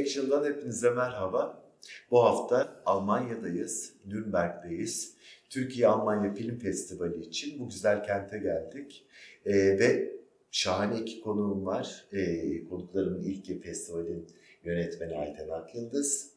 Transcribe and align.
Action'dan 0.00 0.44
hepinize 0.44 0.90
merhaba. 0.90 1.64
Bu 2.10 2.24
hafta 2.24 2.82
Almanya'dayız, 2.86 3.92
Nürnberg'deyiz. 4.06 5.14
Türkiye-Almanya 5.50 6.34
Film 6.34 6.58
Festivali 6.58 7.20
için 7.20 7.60
bu 7.60 7.68
güzel 7.68 8.04
kente 8.04 8.38
geldik. 8.38 9.06
Ee, 9.46 9.52
ve 9.54 10.12
şahane 10.50 11.00
iki 11.00 11.20
konuğum 11.20 11.66
var. 11.66 12.04
Ee, 12.12 12.64
konuklarımın 12.68 13.22
ilki 13.22 13.60
festivalin 13.60 14.26
yönetmeni 14.64 15.16
Ayten 15.18 15.48
Akyıldız. 15.48 16.30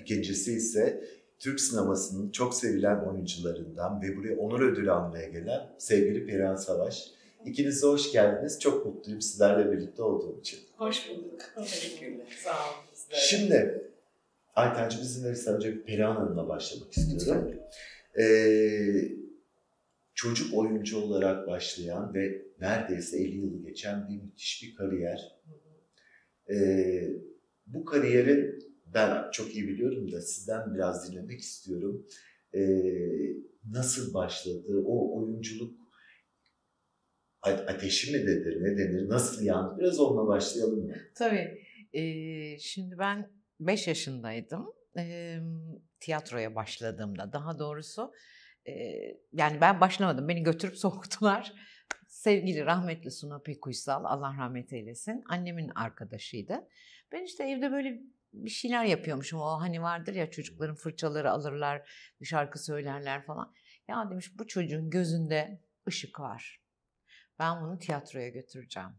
İkincisi 0.00 0.52
ise 0.52 1.04
Türk 1.38 1.60
sinemasının 1.60 2.30
çok 2.30 2.54
sevilen 2.54 3.00
oyuncularından 3.00 4.02
ve 4.02 4.16
buraya 4.16 4.36
onur 4.36 4.60
ödülü 4.60 4.90
almaya 4.90 5.28
gelen 5.28 5.74
sevgili 5.78 6.26
Perihan 6.26 6.56
Savaş. 6.56 7.10
İkiniz 7.46 7.82
de 7.82 7.86
hoş 7.86 8.12
geldiniz. 8.12 8.60
Çok 8.60 8.86
mutluyum 8.86 9.20
sizlerle 9.20 9.72
birlikte 9.72 10.02
olduğum 10.02 10.40
için. 10.40 10.60
Hoş 10.76 11.10
bulduk. 11.10 11.40
Teşekkürler. 11.56 12.26
Sağ 12.44 12.50
olun. 12.50 12.93
Şimdi 13.10 13.84
Aytencim 14.54 15.00
izin 15.00 15.24
verirsen 15.24 15.54
önce 15.54 15.82
Perihan 15.82 16.16
Hanım'la 16.16 16.48
başlamak 16.48 16.92
istiyorum. 16.92 17.54
Ee, 18.20 19.08
çocuk 20.14 20.54
oyuncu 20.54 20.98
olarak 20.98 21.46
başlayan 21.46 22.14
ve 22.14 22.42
neredeyse 22.60 23.18
50 23.18 23.36
yılı 23.36 23.62
geçen 23.62 24.08
bir 24.08 24.22
müthiş 24.22 24.62
bir 24.62 24.74
kariyer. 24.74 25.36
Ee, 26.50 27.08
bu 27.66 27.84
kariyerin 27.84 28.58
ben 28.94 29.30
çok 29.32 29.54
iyi 29.54 29.68
biliyorum 29.68 30.12
da 30.12 30.20
sizden 30.20 30.74
biraz 30.74 31.10
dinlemek 31.12 31.40
istiyorum. 31.40 32.06
Ee, 32.54 32.60
nasıl 33.70 34.14
başladı? 34.14 34.82
O 34.86 35.18
oyunculuk 35.18 35.84
ateşi 37.42 38.12
mi 38.12 38.26
denir, 38.26 38.62
ne 38.62 38.78
denir, 38.78 39.08
nasıl 39.08 39.44
yandı? 39.44 39.78
Biraz 39.78 40.00
onunla 40.00 40.26
başlayalım 40.26 40.86
mı? 40.86 40.94
Tabii. 41.14 41.64
Ee, 41.94 42.00
şimdi 42.58 42.98
ben 42.98 43.30
5 43.60 43.88
yaşındaydım. 43.88 44.66
Ee, 44.98 45.38
tiyatroya 46.00 46.54
başladığımda 46.54 47.32
daha 47.32 47.58
doğrusu 47.58 48.12
e, 48.66 48.72
yani 49.32 49.60
ben 49.60 49.80
başlamadım. 49.80 50.28
Beni 50.28 50.42
götürüp 50.42 50.76
soktular. 50.78 51.52
Sevgili 52.08 52.66
rahmetli 52.66 53.10
Suna 53.10 53.38
Pekuysal, 53.38 54.04
Allah 54.04 54.36
rahmet 54.38 54.72
eylesin. 54.72 55.24
Annemin 55.28 55.68
arkadaşıydı. 55.68 56.68
Ben 57.12 57.24
işte 57.24 57.44
evde 57.44 57.72
böyle 57.72 58.00
bir 58.32 58.50
şeyler 58.50 58.84
yapıyormuşum. 58.84 59.40
O 59.40 59.60
hani 59.60 59.82
vardır 59.82 60.14
ya 60.14 60.30
çocukların 60.30 60.76
fırçaları 60.76 61.30
alırlar, 61.30 61.90
bir 62.20 62.26
şarkı 62.26 62.64
söylerler 62.64 63.24
falan. 63.26 63.54
Ya 63.88 64.10
demiş 64.10 64.38
bu 64.38 64.46
çocuğun 64.46 64.90
gözünde 64.90 65.62
ışık 65.88 66.20
var. 66.20 66.60
Ben 67.38 67.60
bunu 67.60 67.78
tiyatroya 67.78 68.28
götüreceğim. 68.28 68.90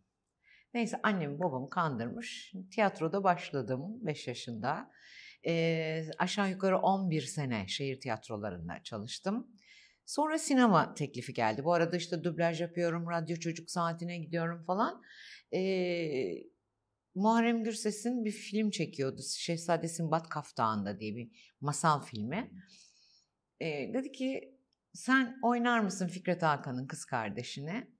Neyse 0.75 0.99
annem 1.03 1.39
babamı 1.39 1.69
kandırmış. 1.69 2.53
Tiyatroda 2.71 3.23
başladım 3.23 3.81
5 4.01 4.27
yaşında. 4.27 4.91
Ee, 5.47 6.05
aşağı 6.17 6.49
yukarı 6.49 6.77
11 6.77 7.21
sene 7.21 7.67
şehir 7.67 7.99
tiyatrolarında 7.99 8.83
çalıştım. 8.83 9.47
Sonra 10.05 10.37
sinema 10.37 10.93
teklifi 10.93 11.33
geldi. 11.33 11.63
Bu 11.63 11.73
arada 11.73 11.97
işte 11.97 12.23
dublaj 12.23 12.61
yapıyorum, 12.61 13.09
radyo 13.09 13.37
çocuk 13.37 13.71
saatine 13.71 14.17
gidiyorum 14.17 14.63
falan. 14.63 15.01
Ee, 15.53 16.33
Muharrem 17.15 17.63
Gürses'in 17.63 18.25
bir 18.25 18.31
film 18.31 18.69
çekiyordu. 18.69 19.21
Şehzade 19.37 19.87
Sinbad 19.87 20.29
Kaftağı'nda 20.29 20.99
diye 20.99 21.15
bir 21.15 21.55
masal 21.61 22.03
filmi. 22.03 22.51
Ee, 23.59 23.93
dedi 23.93 24.11
ki 24.11 24.57
sen 24.93 25.39
oynar 25.43 25.79
mısın 25.79 26.07
Fikret 26.07 26.43
Hakan'ın 26.43 26.87
kız 26.87 27.05
kardeşini? 27.05 27.94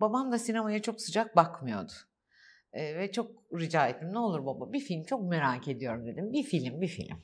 Babam 0.00 0.32
da 0.32 0.38
sinemaya 0.38 0.82
çok 0.82 1.00
sıcak 1.00 1.36
bakmıyordu. 1.36 1.92
Ee, 2.72 2.98
ve 2.98 3.12
çok 3.12 3.30
rica 3.54 3.88
ettim 3.88 4.08
ne 4.12 4.18
olur 4.18 4.46
baba 4.46 4.72
bir 4.72 4.80
film 4.80 5.04
çok 5.04 5.28
merak 5.28 5.68
ediyorum 5.68 6.06
dedim. 6.06 6.32
Bir 6.32 6.42
film 6.42 6.80
bir 6.80 6.88
film. 6.88 7.16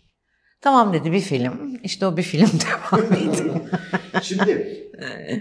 Tamam 0.60 0.92
dedi 0.92 1.12
bir 1.12 1.20
film. 1.20 1.80
İşte 1.82 2.06
o 2.06 2.16
bir 2.16 2.22
film 2.22 2.48
devam 2.92 3.12
ediyor. 3.12 3.60
Şimdi 4.22 4.88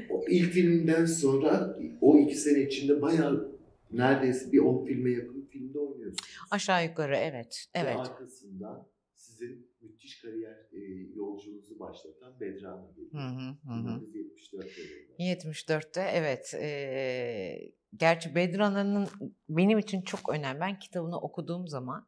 o 0.09 0.25
ilk 0.29 0.51
filmden 0.51 1.05
sonra 1.05 1.77
o 2.01 2.17
iki 2.17 2.35
sene 2.35 2.59
içinde 2.59 3.01
bayağı 3.01 3.51
neredeyse 3.91 4.51
bir 4.51 4.59
10 4.59 4.85
filme 4.85 5.11
yakın 5.11 5.45
filmde 5.51 5.79
oynuyorsunuz. 5.79 6.29
Aşağı 6.51 6.85
yukarı 6.85 7.15
evet. 7.17 7.65
Ve 7.75 7.79
Evet. 7.79 7.97
arkasından 7.99 8.87
sizin 9.13 9.67
müthiş 9.83 10.21
kariyer 10.21 10.57
e, 10.71 10.79
yolculuğunuzu 11.15 11.79
başlatan 11.79 12.39
Bedran'a 12.39 12.91
geliyor. 12.91 13.11
hı, 13.23 13.55
hı 13.71 13.73
hı. 13.73 13.83
1974 13.83 14.77
yılında. 14.77 14.93
74'te 15.17 16.01
evet. 16.01 16.53
eee, 16.53 17.71
gerçi 17.97 18.35
Bedrana'nın 18.35 19.07
benim 19.49 19.79
için 19.79 20.01
çok 20.01 20.29
önemli. 20.29 20.59
Ben 20.59 20.79
kitabını 20.79 21.19
okuduğum 21.19 21.67
zaman 21.67 22.07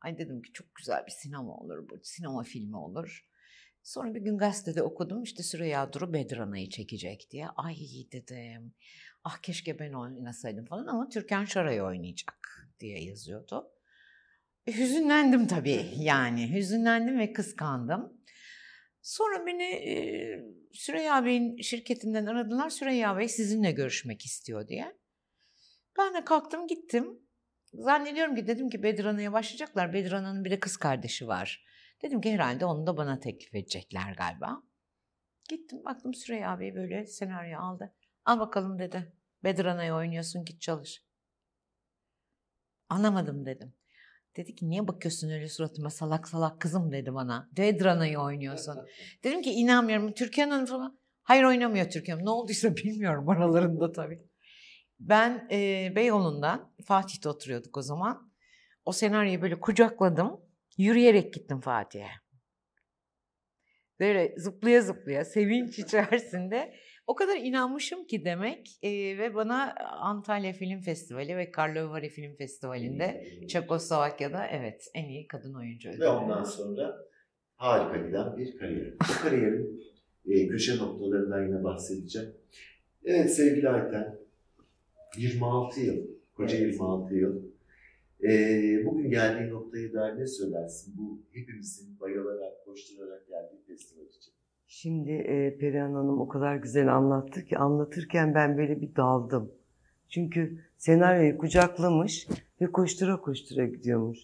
ay 0.00 0.18
dedim 0.18 0.42
ki 0.42 0.52
çok 0.52 0.74
güzel 0.74 1.06
bir 1.06 1.10
sinema 1.12 1.56
olur 1.56 1.88
bu. 1.90 1.98
Sinema 2.02 2.42
filmi 2.42 2.76
olur. 2.76 3.28
Sonra 3.82 4.14
bir 4.14 4.20
gün 4.20 4.38
gazetede 4.38 4.82
okudum 4.82 5.22
işte 5.22 5.42
Süreyya 5.42 5.92
Duru 5.92 6.12
Bedrana'yı 6.12 6.68
çekecek 6.70 7.28
diye. 7.30 7.48
Ay 7.48 7.76
dedim. 8.12 8.74
Ah 9.24 9.38
keşke 9.38 9.78
ben 9.78 9.92
oynasaydım 9.92 10.64
falan 10.64 10.86
ama 10.86 11.08
Türkan 11.08 11.44
Şoray 11.44 11.82
oynayacak 11.82 12.70
diye 12.80 13.04
yazıyordu. 13.04 13.70
Hüzünlendim 14.76 15.46
tabii 15.46 15.86
yani. 15.96 16.54
Hüzünlendim 16.54 17.18
ve 17.18 17.32
kıskandım. 17.32 18.18
Sonra 19.02 19.46
beni 19.46 19.62
e, 19.62 19.94
Süreyya 20.72 21.24
Bey'in 21.24 21.56
şirketinden 21.56 22.26
aradılar. 22.26 22.70
Süreyya 22.70 23.18
Bey 23.18 23.28
sizinle 23.28 23.72
görüşmek 23.72 24.24
istiyor 24.24 24.68
diye. 24.68 24.96
Ben 25.98 26.14
de 26.14 26.24
kalktım 26.24 26.66
gittim. 26.66 27.18
Zannediyorum 27.72 28.34
ki 28.34 28.46
dedim 28.46 28.70
ki 28.70 28.82
Bedrana'ya 28.82 29.32
başlayacaklar. 29.32 29.92
Bedrana'nın 29.92 30.44
bir 30.44 30.50
de 30.50 30.60
kız 30.60 30.76
kardeşi 30.76 31.26
var. 31.26 31.64
Dedim 32.02 32.20
ki 32.20 32.32
herhalde 32.32 32.64
onu 32.64 32.86
da 32.86 32.96
bana 32.96 33.20
teklif 33.20 33.54
edecekler 33.54 34.14
galiba. 34.18 34.62
Gittim 35.48 35.84
baktım 35.84 36.14
Süreyya 36.14 36.60
Bey 36.60 36.74
böyle 36.74 37.06
senaryo 37.06 37.60
aldı. 37.60 37.94
Al 38.24 38.40
bakalım 38.40 38.78
dedi. 38.78 39.12
Bedrana'yı 39.44 39.92
oynuyorsun 39.92 40.44
git 40.44 40.60
çalış. 40.60 41.04
Anlamadım 42.88 43.46
dedim. 43.46 43.74
Dedi 44.38 44.54
ki 44.54 44.68
niye 44.68 44.88
bakıyorsun 44.88 45.30
öyle 45.30 45.48
suratıma 45.48 45.90
salak 45.90 46.28
salak 46.28 46.60
kızım 46.60 46.92
dedi 46.92 47.14
bana. 47.14 47.48
Bedrana'yı 47.56 48.18
oynuyorsun. 48.18 48.76
Dedim 49.24 49.42
ki 49.42 49.50
inanmıyorum. 49.50 50.14
Türkan 50.14 50.50
Hanım 50.50 50.66
falan. 50.66 50.98
Hayır 51.22 51.44
oynamıyor 51.44 51.90
Türkan 51.90 52.12
Hanım. 52.12 52.26
Ne 52.26 52.30
olduysa 52.30 52.76
bilmiyorum 52.76 53.28
aralarında 53.28 53.92
tabii. 53.92 54.22
Ben 55.00 55.48
e, 55.50 55.88
Beyoğlu'ndan 55.96 56.74
Fatih'te 56.86 57.28
oturuyorduk 57.28 57.76
o 57.76 57.82
zaman. 57.82 58.32
O 58.84 58.92
senaryoyu 58.92 59.42
böyle 59.42 59.60
kucakladım. 59.60 60.40
Yürüyerek 60.76 61.34
gittim 61.34 61.60
Fatih'e. 61.60 62.08
Böyle 64.00 64.34
zıplaya 64.36 64.82
zıplaya 64.82 65.24
sevinç 65.24 65.78
içerisinde 65.78 66.74
o 67.08 67.14
kadar 67.14 67.36
inanmışım 67.36 68.04
ki 68.04 68.24
demek 68.24 68.78
e, 68.82 69.18
ve 69.18 69.34
bana 69.34 69.74
Antalya 70.00 70.52
Film 70.52 70.80
Festivali 70.80 71.36
ve 71.36 71.50
Karlovy 71.50 72.08
Film 72.08 72.34
Festivali'nde 72.34 73.26
Çekoslovakya'da 73.48 74.46
evet 74.46 74.90
en 74.94 75.08
iyi 75.08 75.26
kadın 75.26 75.54
oyuncu 75.54 75.88
ödülü. 75.88 76.00
Ve 76.00 76.08
ondan 76.08 76.44
sonra 76.44 76.96
harika 77.56 78.06
giden 78.06 78.36
bir 78.36 78.58
kariyer. 78.58 78.92
Bu 78.92 79.22
kariyerin 79.22 79.82
e, 80.26 80.48
köşe 80.48 80.76
noktalarından 80.76 81.46
yine 81.46 81.64
bahsedeceğim. 81.64 82.28
Evet 83.04 83.34
sevgili 83.34 83.68
Ayten, 83.68 84.18
26 85.16 85.80
yıl, 85.80 86.06
koca 86.34 86.56
26 86.58 87.14
yıl. 87.14 87.42
E, 88.22 88.30
bugün 88.84 89.10
geldiği 89.10 89.50
noktaya 89.50 89.92
dair 89.92 90.20
ne 90.20 90.26
söylersin? 90.26 90.94
Bu 90.98 91.20
hepimizin 91.32 92.00
bayılarak, 92.00 92.64
koşturarak 92.64 93.28
geldiği 93.28 93.62
festival 93.66 94.06
için. 94.06 94.37
Şimdi 94.70 95.10
e, 95.10 95.58
Perihan 95.58 95.94
Hanım 95.94 96.20
o 96.20 96.28
kadar 96.28 96.56
güzel 96.56 96.94
anlattı 96.94 97.44
ki 97.44 97.58
anlatırken 97.58 98.34
ben 98.34 98.58
böyle 98.58 98.80
bir 98.80 98.96
daldım. 98.96 99.52
Çünkü 100.08 100.58
senaryoyu 100.76 101.38
kucaklamış 101.38 102.28
ve 102.60 102.72
koştura 102.72 103.20
koştura 103.20 103.66
gidiyormuş. 103.66 104.18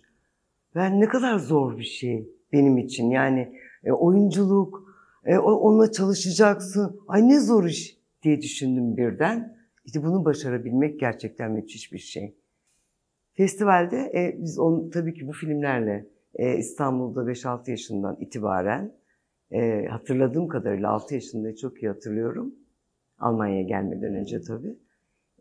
Ben 0.75 1.01
ne 1.01 1.09
kadar 1.09 1.39
zor 1.39 1.79
bir 1.79 1.85
şey 1.85 2.29
benim 2.53 2.79
için. 2.79 3.11
Yani 3.11 3.61
e, 3.85 3.93
oyunculuk, 3.93 4.97
e, 5.25 5.39
onunla 5.39 5.93
çalışacaksın. 5.93 7.01
Ay 7.09 7.29
ne 7.29 7.41
zor 7.41 7.65
iş 7.65 7.99
diye 8.23 8.43
düşündüm 8.43 8.97
birden. 8.97 9.57
İşte 9.85 10.03
bunu 10.03 10.25
başarabilmek 10.25 11.01
gerçekten 11.01 11.53
müthiş 11.53 11.93
bir 11.93 11.99
şey. 11.99 12.35
Festivalde 13.35 13.97
e, 13.97 14.43
biz 14.43 14.59
onu, 14.59 14.91
tabii 14.91 15.15
ki 15.15 15.27
bu 15.27 15.33
filmlerle 15.33 16.07
e, 16.35 16.57
İstanbul'da 16.57 17.21
5-6 17.21 17.71
yaşından 17.71 18.17
itibaren 18.21 18.93
e, 19.51 19.87
hatırladığım 19.87 20.49
kadarıyla 20.49 20.91
6 20.91 21.15
yaşında 21.15 21.57
çok 21.57 21.83
iyi 21.83 21.89
hatırlıyorum. 21.89 22.55
Almanya'ya 23.19 23.63
gelmeden 23.63 24.15
önce 24.15 24.41
tabii. 24.41 24.77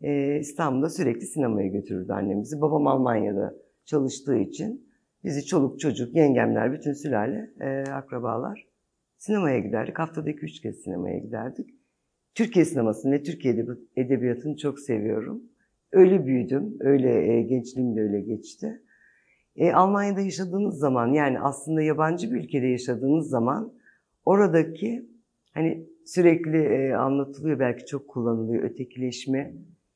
E, 0.02 0.38
İstanbul'da 0.40 0.88
sürekli 0.88 1.26
sinemaya 1.26 1.68
götürürdü 1.68 2.12
annemizi. 2.12 2.60
Babam 2.60 2.86
Almanya'da 2.86 3.54
çalıştığı 3.84 4.36
için 4.36 4.88
bizi 5.24 5.46
çoluk 5.46 5.80
çocuk, 5.80 6.16
yengemler, 6.16 6.72
bütün 6.72 6.92
sülale, 6.92 7.50
e, 7.60 7.90
akrabalar 7.90 8.66
sinemaya 9.16 9.58
giderdik. 9.58 9.98
Haftada 9.98 10.30
2-3 10.30 10.62
kez 10.62 10.76
sinemaya 10.76 11.18
giderdik. 11.18 11.70
Türkiye 12.34 12.64
sinemasını 12.64 13.12
ve 13.12 13.22
Türkiye 13.22 13.54
edebi- 13.54 13.88
edebiyatını 13.96 14.56
çok 14.56 14.80
seviyorum. 14.80 15.42
Öyle 15.92 16.26
büyüdüm, 16.26 16.76
öyle 16.80 17.32
e, 17.32 17.42
gençliğim 17.42 17.96
de 17.96 18.00
öyle 18.00 18.20
geçti. 18.20 18.82
E, 19.56 19.72
Almanya'da 19.72 20.20
yaşadığınız 20.20 20.78
zaman 20.78 21.12
yani 21.12 21.40
aslında 21.40 21.82
yabancı 21.82 22.32
bir 22.32 22.36
ülkede 22.36 22.66
yaşadığınız 22.66 23.28
zaman 23.28 23.72
oradaki 24.24 25.08
hani 25.52 25.86
sürekli 26.04 26.58
e, 26.58 26.92
anlatılıyor 26.92 27.58
belki 27.58 27.86
çok 27.86 28.08
kullanılıyor 28.08 28.62
ötekileşme 28.62 29.54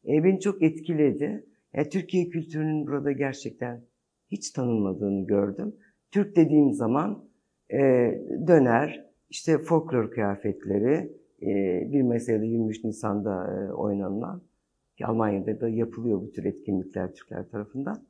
e, 0.08 0.24
beni 0.24 0.40
çok 0.40 0.62
etkiledi. 0.62 1.46
Yani 1.74 1.88
Türkiye 1.88 2.28
kültürünün 2.28 2.86
burada 2.86 3.12
gerçekten 3.12 3.84
hiç 4.30 4.50
tanınmadığını 4.50 5.26
gördüm. 5.26 5.76
Türk 6.10 6.36
dediğim 6.36 6.72
zaman 6.72 7.24
e, 7.72 7.78
döner, 8.46 9.06
işte 9.30 9.58
folklor 9.58 10.10
kıyafetleri, 10.10 11.12
e, 11.42 11.48
bir 11.92 12.02
meselede 12.02 12.46
23 12.46 12.84
Nisan'da 12.84 13.46
e, 13.46 13.72
oynanılan, 13.72 14.42
ki 14.98 15.06
Almanya'da 15.06 15.60
da 15.60 15.68
yapılıyor 15.68 16.20
bu 16.20 16.32
tür 16.32 16.44
etkinlikler 16.44 17.14
Türkler 17.14 17.48
tarafından. 17.48 18.06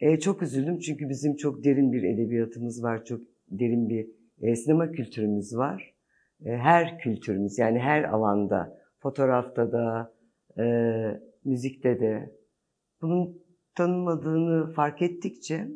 E, 0.00 0.20
çok 0.20 0.42
üzüldüm 0.42 0.78
çünkü 0.78 1.08
bizim 1.08 1.36
çok 1.36 1.64
derin 1.64 1.92
bir 1.92 2.02
edebiyatımız 2.02 2.82
var, 2.82 3.04
çok 3.04 3.20
derin 3.50 3.88
bir 3.88 4.19
e, 4.40 4.56
sinema 4.56 4.92
kültürümüz 4.92 5.56
var. 5.56 5.94
E, 6.44 6.50
her 6.56 6.98
kültürümüz 6.98 7.58
yani 7.58 7.78
her 7.78 8.04
alanda, 8.04 8.78
fotoğrafta 8.98 9.72
da, 9.72 10.14
e, 10.58 10.64
müzikte 11.44 12.00
de 12.00 12.36
bunun 13.02 13.42
tanınmadığını 13.74 14.72
fark 14.72 15.02
ettikçe 15.02 15.68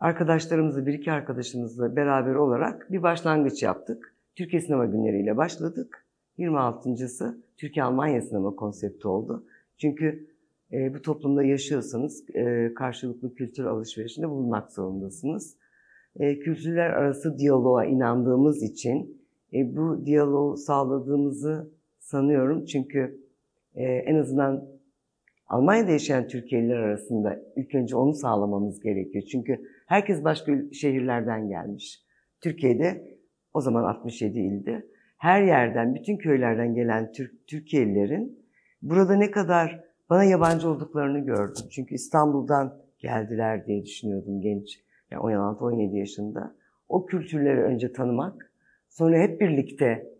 arkadaşlarımızla, 0.00 0.86
bir 0.86 0.94
iki 0.94 1.12
arkadaşımızla 1.12 1.96
beraber 1.96 2.34
olarak 2.34 2.92
bir 2.92 3.02
başlangıç 3.02 3.62
yaptık. 3.62 4.14
Türkiye 4.36 4.62
Sinema 4.62 4.86
Günleri 4.86 5.22
ile 5.22 5.36
başladık. 5.36 6.04
26.sı 6.38 7.42
Türkiye-Almanya 7.56 8.22
sinema 8.22 8.56
konsepti 8.56 9.08
oldu. 9.08 9.46
Çünkü 9.78 10.28
e, 10.72 10.94
bu 10.94 11.02
toplumda 11.02 11.42
yaşıyorsanız 11.42 12.30
e, 12.34 12.74
karşılıklı 12.74 13.34
kültür 13.34 13.64
alışverişinde 13.64 14.28
bulunmak 14.28 14.72
zorundasınız. 14.72 15.56
E, 16.18 16.38
kültürler 16.38 16.90
arası 16.90 17.38
diyaloğa 17.38 17.84
inandığımız 17.84 18.62
için 18.62 19.22
e, 19.52 19.76
bu 19.76 20.06
diyaloğu 20.06 20.56
sağladığımızı 20.56 21.70
sanıyorum. 21.98 22.64
Çünkü 22.64 23.20
e, 23.74 23.84
en 23.84 24.14
azından 24.14 24.68
Almanya'da 25.46 25.90
yaşayan 25.90 26.28
Türkiye'liler 26.28 26.76
arasında 26.76 27.40
ilk 27.56 27.74
önce 27.74 27.96
onu 27.96 28.14
sağlamamız 28.14 28.80
gerekiyor. 28.80 29.24
Çünkü 29.24 29.62
herkes 29.86 30.24
başka 30.24 30.52
şehirlerden 30.72 31.48
gelmiş. 31.48 32.02
Türkiye'de 32.40 33.18
o 33.54 33.60
zaman 33.60 33.84
67 33.84 34.38
ildi. 34.38 34.86
Her 35.18 35.42
yerden, 35.42 35.94
bütün 35.94 36.16
köylerden 36.16 36.74
gelen 36.74 37.12
Türk, 37.12 37.46
Türkiye'lilerin 37.46 38.38
burada 38.82 39.14
ne 39.16 39.30
kadar 39.30 39.84
bana 40.10 40.24
yabancı 40.24 40.70
olduklarını 40.70 41.18
gördüm. 41.18 41.64
Çünkü 41.70 41.94
İstanbul'dan 41.94 42.78
geldiler 42.98 43.66
diye 43.66 43.84
düşünüyordum 43.84 44.40
genç, 44.40 44.80
yani 45.10 45.22
16-17 45.22 45.96
yaşında. 45.96 46.54
O 46.88 47.06
kültürleri 47.06 47.62
önce 47.62 47.92
tanımak, 47.92 48.52
sonra 48.88 49.18
hep 49.18 49.40
birlikte 49.40 50.12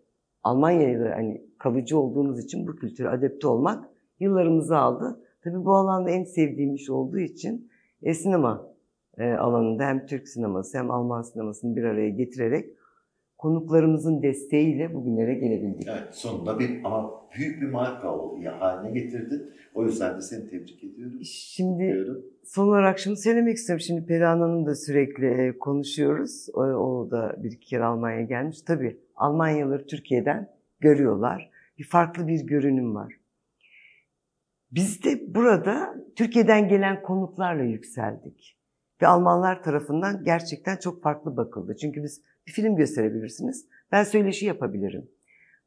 Almanya'da 0.43 1.11
hani 1.17 1.43
kalıcı 1.58 1.99
olduğumuz 1.99 2.44
için 2.44 2.67
bu 2.67 2.76
kültüre 2.76 3.08
adapte 3.08 3.49
olmak 3.49 3.88
yıllarımızı 4.20 4.76
aldı. 4.76 5.20
Tabii 5.44 5.64
bu 5.64 5.75
alanda 5.75 6.11
en 6.11 6.25
sevdiğim 6.25 6.75
iş 6.75 6.90
olduğu 6.90 7.19
için 7.19 7.70
e, 8.02 8.14
sinema 8.14 8.69
e, 9.19 9.32
alanında 9.32 9.85
hem 9.85 10.06
Türk 10.06 10.29
sineması 10.29 10.79
hem 10.79 10.91
Alman 10.91 11.23
sinemasını 11.23 11.76
bir 11.76 11.84
araya 11.84 12.08
getirerek 12.08 12.77
konuklarımızın 13.38 14.23
desteğiyle 14.23 14.94
bugünlere 14.94 15.35
gelebildik. 15.35 15.88
Evet, 15.88 16.14
sonunda 16.14 16.58
bir 16.58 16.81
ama 16.85 17.11
büyük 17.37 17.62
bir 17.62 17.69
marka 17.69 18.08
haline 18.61 19.00
getirdin. 19.00 19.50
O 19.75 19.85
yüzden 19.85 20.17
de 20.17 20.20
seni 20.20 20.50
tebrik 20.50 20.85
ediyorum. 20.85 21.20
Şimdi 21.25 21.85
Diyorum. 21.85 22.25
son 22.44 22.69
olarak 22.69 22.99
şunu 22.99 23.17
söylemek 23.17 23.56
istiyorum. 23.56 23.85
Şimdi 23.87 24.06
Perihan 24.06 24.40
Hanım 24.40 24.67
da 24.67 24.75
sürekli 24.75 25.26
e, 25.26 25.58
konuşuyoruz. 25.58 26.46
O, 26.55 26.62
o 26.62 27.11
da 27.11 27.37
bir 27.43 27.52
iki 27.52 27.67
kere 27.67 27.85
Almanya'ya 27.85 28.23
gelmiş. 28.23 28.62
Tabii 28.62 29.00
Almanyalıları 29.17 29.87
Türkiye'den 29.87 30.50
görüyorlar. 30.81 31.50
Bir 31.79 31.84
farklı 31.84 32.29
bir 32.29 32.41
görünüm 32.41 32.94
var. 32.94 33.14
Biz 34.73 35.05
de 35.05 35.34
burada 35.34 35.94
Türkiye'den 36.17 36.69
gelen 36.69 37.02
konuklarla 37.02 37.62
yükseldik. 37.62 38.58
Ve 39.02 39.06
Almanlar 39.06 39.62
tarafından 39.62 40.25
gerçekten 40.25 40.76
çok 40.76 41.02
farklı 41.02 41.37
bakıldı. 41.37 41.76
Çünkü 41.76 42.02
biz 42.02 42.23
bir 42.48 42.52
film 42.52 42.76
gösterebilirsiniz. 42.76 43.66
Ben 43.92 44.04
söyleşi 44.04 44.46
yapabilirim. 44.46 45.08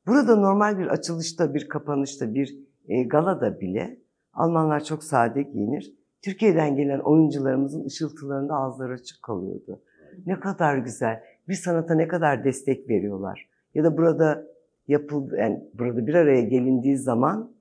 Burada 0.08 0.36
normal 0.36 0.80
bir 0.80 0.88
açılışta, 0.88 1.54
bir 1.54 1.70
kapanışta, 1.70 2.34
bir 2.34 2.58
e, 2.88 3.04
galada 3.04 3.60
bile 3.60 3.98
Almanlar 4.34 4.84
çok 4.84 5.04
sade 5.04 5.42
giyinir. 5.42 5.94
Türkiye'den 6.22 6.76
gelen 6.76 7.00
oyuncularımızın 7.00 7.86
ışıltılarında 7.86 8.54
ağızları 8.54 8.94
açık 8.94 9.24
kalıyordu. 9.24 9.82
Ne 10.26 10.40
kadar 10.40 10.78
güzel. 10.78 11.24
Bir 11.48 11.54
sanata 11.54 11.96
ne 11.96 12.08
kadar 12.08 12.44
destek 12.44 12.90
veriyorlar. 12.90 13.50
Ya 13.74 13.84
da 13.84 13.98
burada 13.98 14.48
yapıldı, 14.88 15.36
yani 15.40 15.64
burada 15.74 16.08
bir 16.08 16.14
araya 16.14 16.42
gelindiği 16.42 16.98
zaman 16.98 17.54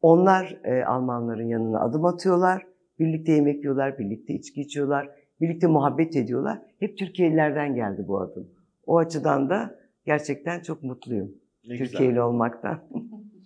onlar 0.00 0.60
e, 0.64 0.84
Almanların 0.84 1.48
yanına 1.48 1.80
adım 1.80 2.04
atıyorlar. 2.04 2.66
Birlikte 2.98 3.32
yemek 3.32 3.56
yiyorlar, 3.56 3.98
birlikte 3.98 4.34
içki 4.34 4.60
içiyorlar, 4.60 5.10
birlikte 5.40 5.66
muhabbet 5.66 6.16
ediyorlar. 6.16 6.62
Hep 6.80 6.98
Türkiye'lilerden 6.98 7.74
geldi 7.74 8.04
bu 8.08 8.20
adım. 8.20 8.61
O 8.92 8.98
açıdan 8.98 9.50
da 9.50 9.78
gerçekten 10.06 10.60
çok 10.60 10.82
mutluyum. 10.82 11.34
Ne 11.68 11.78
Türkiye'li 11.78 12.08
güzel. 12.08 12.22
olmaktan. 12.22 12.88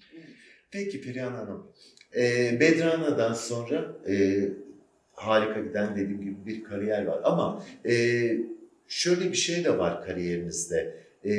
Peki 0.71 1.01
Perihan 1.01 1.33
Hanım, 1.33 1.67
e, 2.17 2.21
Bedrana'dan 2.61 3.33
sonra 3.33 3.97
e, 4.09 4.45
harika 5.13 5.61
giden 5.61 5.97
dediğim 5.97 6.21
gibi 6.21 6.47
bir 6.47 6.65
kariyer 6.65 7.07
var. 7.07 7.21
Ama 7.25 7.63
e, 7.89 7.93
şöyle 8.89 9.31
bir 9.31 9.37
şey 9.37 9.65
de 9.65 9.79
var 9.79 10.03
kariyerinizde. 10.03 10.97
E, 11.25 11.33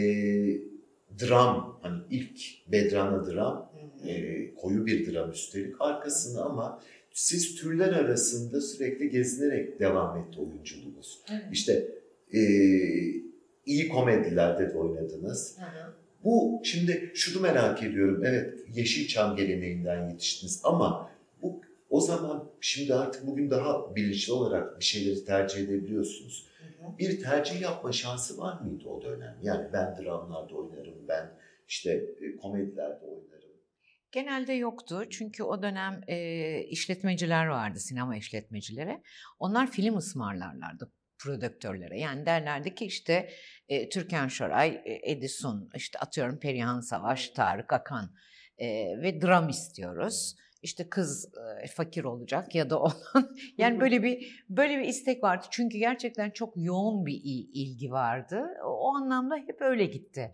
dram, 1.19 1.80
hani 1.81 2.01
ilk 2.09 2.39
Bedrana 2.71 3.31
dram, 3.31 3.71
e, 4.07 4.56
koyu 4.56 4.86
bir 4.86 5.13
dram 5.13 5.31
üstelik 5.31 5.75
arkasında 5.80 6.45
ama 6.45 6.81
siz 7.12 7.56
türler 7.56 7.94
arasında 7.94 8.62
sürekli 8.62 9.09
gezinerek 9.09 9.80
devam 9.80 10.18
etti 10.18 10.39
oyunculuğunuz. 10.39 11.21
İşte 11.51 11.88
e, 12.33 12.39
iyi 13.67 13.89
komedilerde 13.89 14.73
de 14.73 14.77
oynadınız. 14.77 15.57
Bu 16.23 16.61
şimdi 16.63 17.11
şunu 17.15 17.41
merak 17.41 17.83
ediyorum. 17.83 18.23
Evet 18.25 18.53
Yeşilçam 18.73 19.35
geleneğinden 19.35 20.09
yetiştiniz 20.09 20.61
ama 20.63 21.11
bu 21.41 21.61
o 21.89 22.01
zaman 22.01 22.49
şimdi 22.61 22.95
artık 22.95 23.27
bugün 23.27 23.49
daha 23.49 23.95
bilinçli 23.95 24.33
olarak 24.33 24.80
bir 24.80 24.85
şeyleri 24.85 25.25
tercih 25.25 25.59
edebiliyorsunuz. 25.59 26.47
Bir 26.99 27.21
tercih 27.21 27.61
yapma 27.61 27.92
şansı 27.92 28.37
var 28.37 28.61
mıydı 28.61 28.89
o 28.89 29.01
dönem? 29.01 29.37
Yani 29.44 29.68
ben 29.73 29.97
dramlarda 29.97 30.56
oynarım, 30.56 31.07
ben 31.07 31.30
işte 31.68 31.92
e, 31.92 32.37
komedilerde 32.37 33.06
oynarım. 33.06 33.47
Genelde 34.11 34.53
yoktu 34.53 35.03
çünkü 35.09 35.44
o 35.44 35.61
dönem 35.61 36.01
e, 36.07 36.59
işletmeciler 36.63 37.45
vardı, 37.45 37.80
sinema 37.80 38.18
işletmecileri. 38.18 39.01
Onlar 39.39 39.71
film 39.71 39.97
ısmarlarlardı 39.97 40.92
prodüktörlere. 41.19 42.00
Yani 42.00 42.26
derlerdi 42.26 42.76
ki 42.76 42.86
işte 42.86 43.30
e, 43.69 43.90
Türkan 43.90 44.28
Şoray, 44.28 44.81
e, 44.86 45.12
Edison, 45.12 45.69
işte 45.76 46.00
atıyorum 46.00 46.40
Perihan 46.40 46.80
Savaş, 46.80 47.30
Tarık 47.30 47.74
Akan 47.74 48.12
e, 48.57 48.68
ve 49.02 49.21
dram 49.21 49.50
istiyoruz. 49.50 50.36
İşte 50.62 50.90
kız 50.90 51.30
e, 51.64 51.68
fakir 51.68 52.04
olacak 52.04 52.56
ya 52.56 52.69
da 52.69 52.80
olan. 52.81 52.95
yani 53.57 53.80
böyle 53.80 54.04
bir 54.04 54.44
böyle 54.50 54.80
bir 54.80 54.86
istek 54.86 55.24
vardı. 55.24 55.45
Çünkü 55.52 55.78
gerçekten 55.78 56.31
çok 56.31 56.54
yoğun 56.57 57.06
bir 57.06 57.21
il- 57.24 57.50
ilgi 57.54 57.92
vardı. 57.92 58.47
O, 58.66 58.95
anlamda 58.95 59.36
hep 59.36 59.62
öyle 59.62 59.86
gitti. 59.86 60.31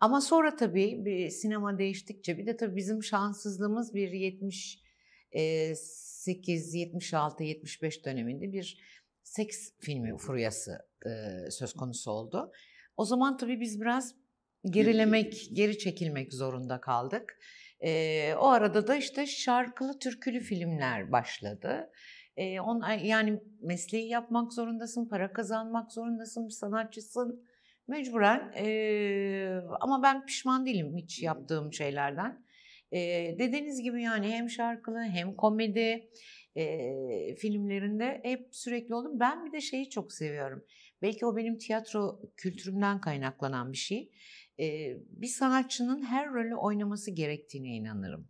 Ama 0.00 0.20
sonra 0.20 0.56
tabii 0.56 1.04
bir 1.04 1.28
sinema 1.30 1.78
değiştikçe 1.78 2.38
bir 2.38 2.46
de 2.46 2.56
tabii 2.56 2.76
bizim 2.76 3.02
şanssızlığımız 3.02 3.94
bir 3.94 4.10
78, 4.12 6.74
76, 6.74 7.44
75 7.44 8.04
döneminde 8.04 8.52
bir 8.52 8.78
seks 9.22 9.72
filmi 9.80 10.16
furyası 10.18 10.78
e, 11.06 11.10
söz 11.50 11.72
konusu 11.72 12.10
oldu. 12.10 12.52
O 12.96 13.04
zaman 13.04 13.36
tabii 13.36 13.60
biz 13.60 13.80
biraz 13.80 14.14
gerilemek, 14.64 15.48
geri 15.52 15.78
çekilmek 15.78 16.32
zorunda 16.32 16.80
kaldık. 16.80 17.38
E, 17.80 18.34
o 18.34 18.46
arada 18.46 18.86
da 18.86 18.96
işte 18.96 19.26
şarkılı 19.26 19.98
türkülü 19.98 20.40
filmler 20.40 21.12
başladı. 21.12 21.90
E, 22.36 22.60
on, 22.60 22.88
yani 23.02 23.40
mesleği 23.60 24.08
yapmak 24.08 24.52
zorundasın, 24.52 25.08
para 25.08 25.32
kazanmak 25.32 25.92
zorundasın, 25.92 26.46
bir 26.48 26.52
sanatçısın. 26.52 27.44
Mecburen 27.88 28.52
e, 28.56 29.60
ama 29.80 30.02
ben 30.02 30.26
pişman 30.26 30.66
değilim 30.66 30.96
hiç 30.96 31.22
yaptığım 31.22 31.72
şeylerden. 31.72 32.44
E, 32.92 32.98
dediğiniz 33.38 33.82
gibi 33.82 34.02
yani 34.02 34.32
hem 34.32 34.50
şarkılı 34.50 35.02
hem 35.02 35.36
komedi 35.36 36.08
e, 36.56 37.34
filmlerinde 37.34 38.20
hep 38.22 38.48
sürekli 38.50 38.94
oldum. 38.94 39.20
Ben 39.20 39.46
bir 39.46 39.52
de 39.52 39.60
şeyi 39.60 39.90
çok 39.90 40.12
seviyorum. 40.12 40.64
Belki 41.02 41.26
o 41.26 41.36
benim 41.36 41.58
tiyatro 41.58 42.20
kültürümden 42.36 43.00
kaynaklanan 43.00 43.72
bir 43.72 43.76
şey. 43.76 44.10
E, 44.60 44.96
bir 45.08 45.26
sanatçının 45.26 46.02
her 46.02 46.32
rolü 46.32 46.54
oynaması 46.54 47.10
gerektiğine 47.10 47.68
inanırım. 47.68 48.28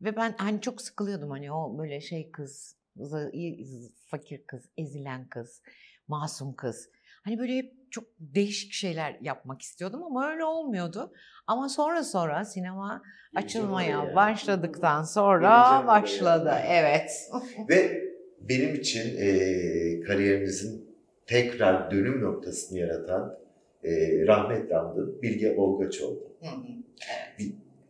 Ve 0.00 0.16
ben 0.16 0.34
hani 0.38 0.60
çok 0.60 0.82
sıkılıyordum 0.82 1.30
hani 1.30 1.52
o 1.52 1.78
böyle 1.78 2.00
şey 2.00 2.30
kız 2.30 2.76
fakir 4.06 4.46
kız, 4.46 4.68
ezilen 4.76 5.28
kız, 5.28 5.62
masum 6.08 6.54
kız. 6.54 6.90
Hani 7.24 7.38
böyle 7.38 7.56
hep 7.56 7.72
çok 7.90 8.04
değişik 8.18 8.72
şeyler 8.72 9.16
yapmak 9.20 9.62
istiyordum 9.62 10.02
ama 10.02 10.30
öyle 10.30 10.44
olmuyordu. 10.44 11.12
Ama 11.46 11.68
sonra 11.68 12.04
sonra 12.04 12.44
sinema 12.44 13.02
açılmaya 13.34 14.14
başladıktan 14.14 15.02
sonra 15.02 15.84
başladı. 15.86 16.54
Evet. 16.68 17.10
Ve 17.68 18.04
benim 18.40 18.74
için 18.74 19.16
e, 19.18 20.00
kariyerinizin 20.00 20.96
tekrar 21.26 21.90
dönüm 21.90 22.20
noktasını 22.20 22.78
yaratan 22.78 23.38
e, 23.84 23.90
rahmetli 24.26 24.76
andığım 24.76 25.22
Bilge 25.22 25.56
Olgaçoğlu. 25.56 26.36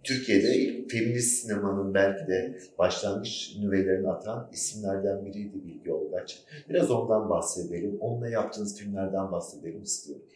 Türkiye'de 0.05 0.85
feminist 0.89 1.43
sinemanın 1.43 1.95
belki 1.95 2.27
de 2.27 2.59
başlangıç 2.79 3.57
nüvelerini 3.61 4.09
atan 4.09 4.51
isimlerden 4.53 5.27
biriydi 5.27 5.65
Bilge 5.65 5.93
Olgaç. 5.93 6.45
Biraz 6.69 6.91
ondan 6.91 7.31
bahsedelim. 7.31 7.97
Onunla 8.01 8.29
yaptığınız 8.29 8.79
filmlerden 8.79 9.33
bahsedelim 9.33 9.83
istiyorum. 9.83 10.27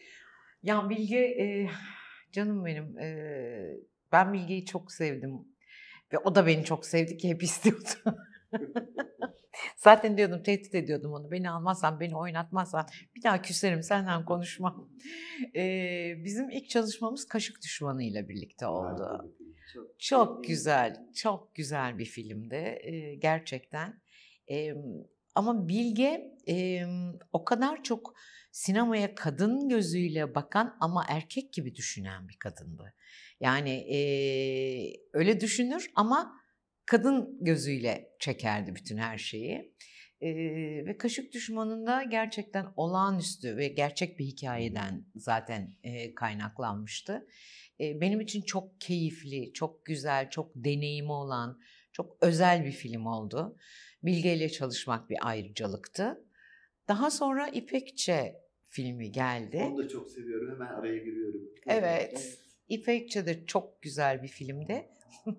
Ya 0.63 0.89
Bilge 0.89 1.17
e, 1.17 1.69
canım 2.31 2.65
benim. 2.65 2.99
e, 2.99 3.77
ben 4.11 4.33
Bilge'yi 4.33 4.65
çok 4.65 4.91
sevdim. 4.91 5.31
Ve 6.13 6.17
o 6.17 6.35
da 6.35 6.47
beni 6.47 6.63
çok 6.63 6.85
sevdi 6.85 7.17
ki 7.17 7.29
hep 7.29 7.43
istiyordu. 7.49 7.89
Zaten 9.77 10.17
diyordum 10.17 10.43
tehdit 10.43 10.75
ediyordum 10.75 11.13
onu. 11.13 11.31
Beni 11.31 11.49
almazsan, 11.49 11.99
beni 11.99 12.17
oynatmazsan 12.17 12.87
bir 13.15 13.23
daha 13.23 13.41
küserim 13.41 13.83
senden 13.83 14.25
konuşmam. 14.25 14.89
E, 15.55 15.63
bizim 16.23 16.49
ilk 16.49 16.69
çalışmamız 16.69 17.27
Kaşık 17.27 17.61
Düşmanı 17.61 18.03
ile 18.03 18.29
birlikte 18.29 18.67
oldu. 18.67 19.03
Harika 19.03 19.48
film. 19.73 19.87
Çok 19.99 20.43
güzel, 20.43 20.95
çok 21.15 21.55
güzel 21.55 21.97
bir 21.97 22.05
filmdi 22.05 22.79
e, 22.81 23.15
gerçekten. 23.15 24.01
E, 24.51 24.73
ama 25.35 25.67
Bilge 25.67 26.31
e, 26.47 26.85
o 27.33 27.45
kadar 27.45 27.83
çok 27.83 28.13
sinemaya 28.51 29.15
kadın 29.15 29.69
gözüyle 29.69 30.35
bakan 30.35 30.77
ama 30.79 31.05
erkek 31.09 31.53
gibi 31.53 31.75
düşünen 31.75 32.27
bir 32.27 32.37
kadındı. 32.39 32.93
Yani 33.39 33.69
e, 33.69 33.99
öyle 35.13 35.41
düşünür 35.41 35.91
ama 35.95 36.39
kadın 36.85 37.37
gözüyle 37.41 38.15
çekerdi 38.19 38.75
bütün 38.75 38.97
her 38.97 39.17
şeyi. 39.17 39.75
E, 40.21 40.29
ve 40.85 40.97
Kaşık 40.97 41.33
Düşmanı'nda 41.33 42.03
gerçekten 42.03 42.65
olağanüstü 42.75 43.57
ve 43.57 43.67
gerçek 43.67 44.19
bir 44.19 44.25
hikayeden 44.25 45.05
zaten 45.15 45.75
e, 45.83 46.15
kaynaklanmıştı. 46.15 47.27
E, 47.79 48.01
benim 48.01 48.21
için 48.21 48.41
çok 48.41 48.81
keyifli, 48.81 49.53
çok 49.53 49.85
güzel, 49.85 50.29
çok 50.29 50.51
deneyimi 50.55 51.11
olan, 51.11 51.59
çok 51.91 52.17
özel 52.21 52.65
bir 52.65 52.71
film 52.71 53.05
oldu. 53.05 53.57
Bilge 54.03 54.35
ile 54.35 54.49
çalışmak 54.49 55.09
bir 55.09 55.17
ayrıcalıktı. 55.21 56.25
Daha 56.87 57.11
sonra 57.11 57.47
İpekçe 57.47 58.41
filmi 58.67 59.11
geldi. 59.11 59.67
Onu 59.71 59.77
da 59.77 59.87
çok 59.87 60.09
seviyorum. 60.11 60.51
Hemen 60.53 60.73
araya 60.73 60.97
giriyorum. 60.97 61.41
Evet. 61.67 62.39
İpekçe 62.69 63.25
de 63.25 63.45
çok 63.45 63.81
güzel 63.81 64.23
bir 64.23 64.27
filmdi. 64.27 64.89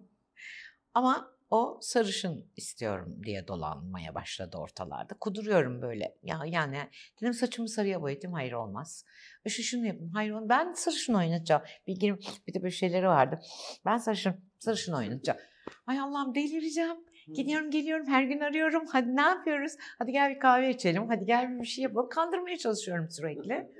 Ama 0.95 1.40
o 1.51 1.79
sarışın 1.83 2.53
istiyorum 2.57 3.23
diye 3.25 3.49
dolanmaya 3.49 4.15
başladı 4.15 4.57
ortalarda. 4.57 5.15
Kuduruyorum 5.21 5.83
böyle. 5.83 6.19
Ya 6.23 6.41
yani 6.47 6.79
dedim 7.21 7.35
saçımı 7.35 7.69
sarıya 7.69 8.03
boyatayım. 8.03 8.35
Hayır 8.35 8.53
olmaz. 8.53 9.05
Şu 9.49 9.63
şunu 9.63 9.87
yapayım. 9.87 10.13
Hayır 10.15 10.31
olmaz. 10.31 10.49
Ben 10.49 10.73
sarışın 10.73 11.15
oynatacağım. 11.15 11.63
Bilginin 11.87 12.21
bir 12.47 12.55
de 12.55 12.63
böyle 12.63 12.75
şeyleri 12.75 13.07
vardı. 13.07 13.41
Ben 13.85 13.97
sarışın, 13.97 14.35
sarışın 14.59 14.93
oynatacağım. 14.93 15.39
Ay 15.87 15.99
Allah'ım 15.99 16.35
delireceğim. 16.35 16.97
Gidiyorum 17.35 17.71
geliyorum 17.71 18.07
her 18.07 18.23
gün 18.23 18.41
arıyorum. 18.41 18.87
Hadi 18.93 19.17
ne 19.17 19.21
yapıyoruz? 19.21 19.73
Hadi 19.99 20.13
gel 20.13 20.35
bir 20.35 20.39
kahve 20.39 20.71
içelim. 20.71 21.09
Hadi 21.09 21.25
gel 21.25 21.61
bir 21.61 21.67
şey 21.67 21.85
yapalım. 21.85 22.09
Kandırmaya 22.09 22.59
çalışıyorum 22.59 23.11
sürekli. 23.11 23.73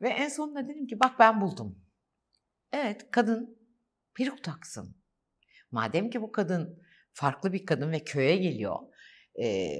Ve 0.00 0.08
en 0.08 0.28
sonunda 0.28 0.68
dedim 0.68 0.86
ki 0.86 1.00
bak 1.00 1.18
ben 1.18 1.40
buldum. 1.40 1.78
Evet 2.72 3.10
kadın 3.10 3.58
peruk 4.14 4.44
taksın. 4.44 4.96
Madem 5.70 6.10
ki 6.10 6.22
bu 6.22 6.32
kadın 6.32 6.81
farklı 7.12 7.52
bir 7.52 7.66
kadın 7.66 7.92
ve 7.92 8.04
köye 8.04 8.36
geliyor. 8.36 8.76
Ee, 9.42 9.76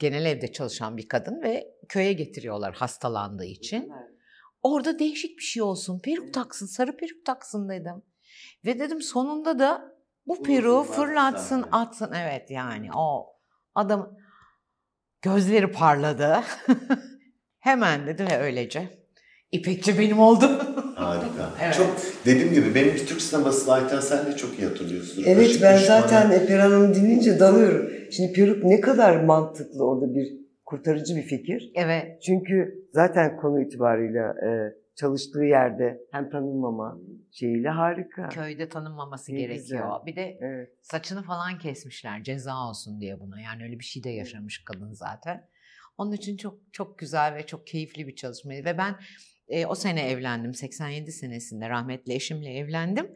genel 0.00 0.24
evde 0.26 0.52
çalışan 0.52 0.96
bir 0.96 1.08
kadın 1.08 1.42
ve 1.42 1.74
köye 1.88 2.12
getiriyorlar 2.12 2.74
hastalandığı 2.74 3.44
için. 3.44 3.92
Orada 4.62 4.98
değişik 4.98 5.38
bir 5.38 5.42
şey 5.42 5.62
olsun. 5.62 6.00
Peruk 6.00 6.34
taksın, 6.34 6.66
sarı 6.66 6.96
peruk 6.96 7.24
taksın 7.24 7.68
dedim. 7.68 8.02
Ve 8.64 8.78
dedim 8.78 9.02
sonunda 9.02 9.58
da 9.58 9.96
bu 10.26 10.42
peruğu 10.42 10.82
fırlatsın 10.82 11.64
atsın. 11.72 12.12
Evet 12.12 12.50
yani 12.50 12.90
o 12.94 13.26
adam 13.74 14.16
gözleri 15.22 15.72
parladı. 15.72 16.40
Hemen 17.58 18.06
dedi 18.06 18.26
ve 18.26 18.38
öylece 18.38 19.06
İpekçi 19.52 19.98
benim 19.98 20.18
oldu. 20.18 20.60
Harika. 21.06 21.50
Evet. 21.62 21.74
Çok 21.74 21.96
dediğim 22.26 22.52
gibi 22.54 22.74
benim 22.74 22.96
Türk 22.96 23.20
sinemasını 23.22 23.74
Ayten 23.74 24.00
sen 24.00 24.26
de 24.26 24.36
çok 24.36 24.58
iyi 24.58 24.68
hatırlıyorsun. 24.68 25.22
Evet 25.26 25.46
Kaşık 25.46 25.62
ben 25.62 25.78
Düşmanı. 25.78 26.00
zaten 26.00 26.30
Eper 26.30 26.58
Hanım'ı 26.58 26.94
dinleyince 26.94 27.40
dalıyorum. 27.40 27.90
Şimdi 28.12 28.32
peruk 28.32 28.64
ne 28.64 28.80
kadar 28.80 29.24
mantıklı 29.24 29.84
orada 29.84 30.14
bir 30.14 30.32
kurtarıcı 30.64 31.16
bir 31.16 31.22
fikir. 31.22 31.70
evet. 31.74 32.22
Çünkü 32.22 32.74
zaten 32.92 33.36
konu 33.36 33.62
itibarıyla 33.62 34.28
e, 34.30 34.48
çalıştığı 34.94 35.44
yerde 35.44 36.00
hem 36.12 36.30
tanınmama 36.30 36.98
şeyiyle 37.32 37.68
harika. 37.68 38.28
Köyde 38.28 38.68
tanınmaması 38.68 39.32
Ne 39.32 39.38
gerekiyor. 39.38 39.62
güzel. 39.62 40.06
Bir 40.06 40.16
de 40.16 40.38
Evet. 40.40 40.68
saçını 40.82 41.22
falan 41.22 41.58
kesmişler 41.58 42.22
ceza 42.22 42.68
olsun 42.68 43.00
diye 43.00 43.20
buna. 43.20 43.40
Yani 43.40 43.62
öyle 43.62 43.78
bir 43.78 43.84
şey 43.84 44.04
de 44.04 44.10
yaşamış 44.10 44.64
kadın 44.64 44.92
zaten. 44.92 45.48
Onun 45.98 46.12
için 46.12 46.36
çok 46.36 46.58
çok 46.72 46.98
güzel 46.98 47.34
ve 47.34 47.46
çok 47.46 47.66
keyifli 47.66 48.06
bir 48.06 48.14
çalışmaydı. 48.14 48.64
Ve 48.64 48.78
ben 48.78 48.94
e, 49.48 49.66
o 49.66 49.74
sene 49.74 50.10
evlendim. 50.10 50.54
87 50.54 51.12
senesinde 51.12 51.68
rahmetli 51.68 52.14
eşimle 52.14 52.54
evlendim. 52.58 53.10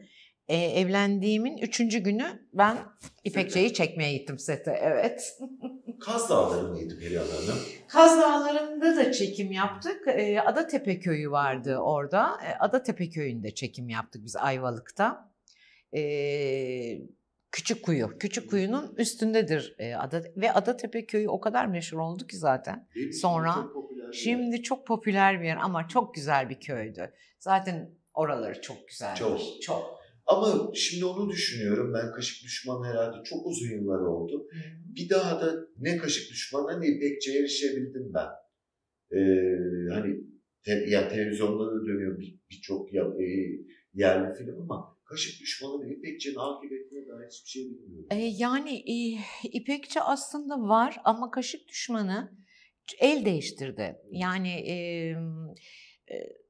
E, 0.47 0.57
evlendiğimin 0.57 1.57
üçüncü 1.57 1.99
günü 1.99 2.47
ben 2.53 2.77
İpekçe'yi 3.23 3.73
çekmeye 3.73 4.17
gittim 4.17 4.39
sete. 4.39 4.79
Evet. 4.81 5.37
Kaz 5.99 6.29
Dağları 6.29 6.67
mıydı 6.67 6.99
Perihan 6.99 7.25
Hanım? 7.25 7.59
Kaz 7.87 8.17
Dağları'nda 8.21 8.95
da 8.95 9.11
çekim 9.11 9.51
yaptık. 9.51 10.07
E, 10.07 10.41
Adatepe 10.41 10.99
Köyü 10.99 11.31
vardı 11.31 11.77
orada. 11.77 12.37
E, 12.47 12.57
Adatepe 12.59 13.09
Köyü'nde 13.09 13.53
çekim 13.53 13.89
yaptık 13.89 14.21
biz 14.25 14.35
Ayvalık'ta. 14.35 15.31
E, 15.95 16.01
Küçük 17.51 17.83
Kuyu. 17.83 18.17
Küçük 18.19 18.49
Kuyu'nun 18.49 18.93
üstündedir 18.97 19.75
e, 19.79 19.95
Ada 19.95 20.23
ve 20.37 20.51
Adatepe 20.51 21.05
Köyü 21.05 21.29
o 21.29 21.39
kadar 21.41 21.65
meşhur 21.65 21.97
oldu 21.97 22.27
ki 22.27 22.37
zaten. 22.37 22.87
İçin 22.95 23.11
Sonra, 23.11 23.55
bir. 24.11 24.17
Şimdi 24.17 24.61
çok 24.63 24.87
popüler 24.87 25.41
bir 25.41 25.45
yer 25.45 25.57
ama 25.61 25.87
çok 25.87 26.15
güzel 26.15 26.49
bir 26.49 26.59
köydü. 26.59 27.13
Zaten 27.39 27.95
oraları 28.13 28.61
çok 28.61 28.87
güzel. 28.87 29.15
Çok. 29.15 29.39
Çok. 29.61 30.01
Ama 30.25 30.71
şimdi 30.75 31.05
onu 31.05 31.29
düşünüyorum. 31.29 31.93
Ben 31.93 32.11
Kaşık 32.11 32.43
Düşman 32.43 32.83
herhalde 32.89 33.23
çok 33.23 33.45
uzun 33.45 33.69
yıllar 33.71 33.99
oldu. 33.99 34.47
Bir 34.85 35.09
daha 35.09 35.41
da 35.41 35.53
ne 35.79 35.97
Kaşık 35.97 36.31
Düşman'a 36.31 36.79
ne 36.79 36.87
İpekçe'ye 36.87 37.39
erişebildim 37.39 38.11
ben. 38.13 38.27
Ee, 39.11 39.19
hani 39.93 40.15
te, 40.65 40.71
yani 40.87 41.09
televizyonda 41.09 41.65
da 41.71 41.85
dönüyor 41.85 42.19
bir- 42.19 42.39
birçok 42.51 42.93
ya- 42.93 43.13
e, 43.23 43.25
yerli 43.93 44.33
film 44.37 44.61
ama 44.61 44.97
Kaşık 45.05 45.41
Düşmanı 45.41 45.81
ve 45.85 45.95
İpekçe'nin 45.95 46.35
akıbetine 46.35 47.07
dair 47.07 47.27
hiçbir 47.31 47.49
şey 47.49 47.63
bilmiyorum. 47.63 48.07
E, 48.11 48.15
yani 48.17 48.73
e, 48.75 49.19
İpekçi 49.53 50.01
aslında 50.01 50.61
var 50.61 51.01
ama 51.03 51.31
Kaşık 51.31 51.67
Düşmanı 51.67 52.31
el 52.99 53.25
değiştirdi. 53.25 54.01
Yani 54.11 54.49
e, 54.49 54.73
e, 56.13 56.41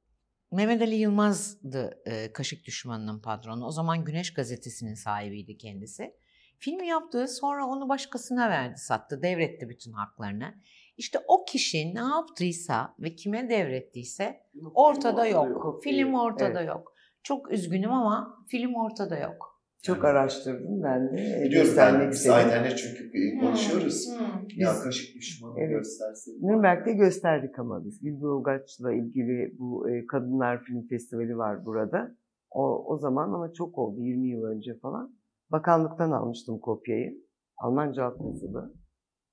Mehmet 0.52 0.82
Ali 0.82 0.96
Yılmaz'dı 0.96 2.02
e, 2.06 2.34
Kaşık 2.34 2.66
Düşmanı'nın 2.66 3.20
patronu. 3.20 3.66
O 3.66 3.72
zaman 3.72 4.06
Güneş 4.06 4.34
Gazetesi'nin 4.34 4.94
sahibiydi 4.94 5.58
kendisi. 5.58 6.14
Filmi 6.60 6.88
yaptı 6.88 7.28
sonra 7.28 7.66
onu 7.66 7.90
başkasına 7.90 8.50
verdi 8.50 8.78
sattı 8.78 9.22
devretti 9.22 9.70
bütün 9.70 9.92
haklarını. 9.92 10.56
İşte 10.98 11.20
o 11.28 11.46
kişi 11.46 11.96
ne 11.96 12.00
yaptıysa 12.00 12.96
ve 13.00 13.16
kime 13.16 13.50
devrettiyse 13.50 14.44
ortada 14.74 15.26
yok. 15.26 15.84
Film 15.84 16.14
ortada 16.14 16.60
Evet. 16.60 16.68
yok. 16.68 16.94
Çok 17.24 17.52
üzgünüm 17.52 17.92
ama 17.92 18.46
film 18.48 18.76
ortada 18.76 19.18
yok. 19.18 19.51
Çok 19.84 19.98
Yani- 19.98 20.08
araştırdım 20.08 20.84
ben 20.84 21.14
de. 21.18 21.22
e, 21.22 21.44
Biliyorum 21.46 21.74
ben 21.78 22.12
biz. 22.12 22.30
Ayten'le 22.30 22.76
çünkü 22.76 23.12
e, 23.14 23.40
konuşuyoruz. 23.40 24.08
Ya 24.56 24.72
Biz- 24.74 24.84
Kaşık 24.84 25.16
Düşmanı 25.16 25.60
Evet. 25.60 25.70
göstersek. 25.78 26.42
Nürnberg'de 26.42 26.94
gösterdik 26.94 27.60
ama 27.60 27.86
biz. 27.86 28.04
Bilgi 28.04 28.26
Ulgaç'la 28.26 28.94
ilgili 28.94 29.56
bu 29.60 29.90
e, 29.90 30.06
Kadınlar 30.06 30.64
Film 30.64 30.88
Festivali 30.88 31.38
var 31.38 31.66
burada. 31.66 32.16
O, 32.52 32.86
o 32.94 32.98
zaman 32.98 33.34
ama 33.34 33.54
çok 33.54 33.78
oldu 33.78 34.02
20 34.02 34.30
yıl 34.30 34.44
önce 34.44 34.80
falan. 34.80 35.16
Bakanlıktan 35.52 36.12
almıştım 36.12 36.60
kopyayı. 36.60 37.18
Almanca 37.58 38.04
altyazılı. 38.06 38.74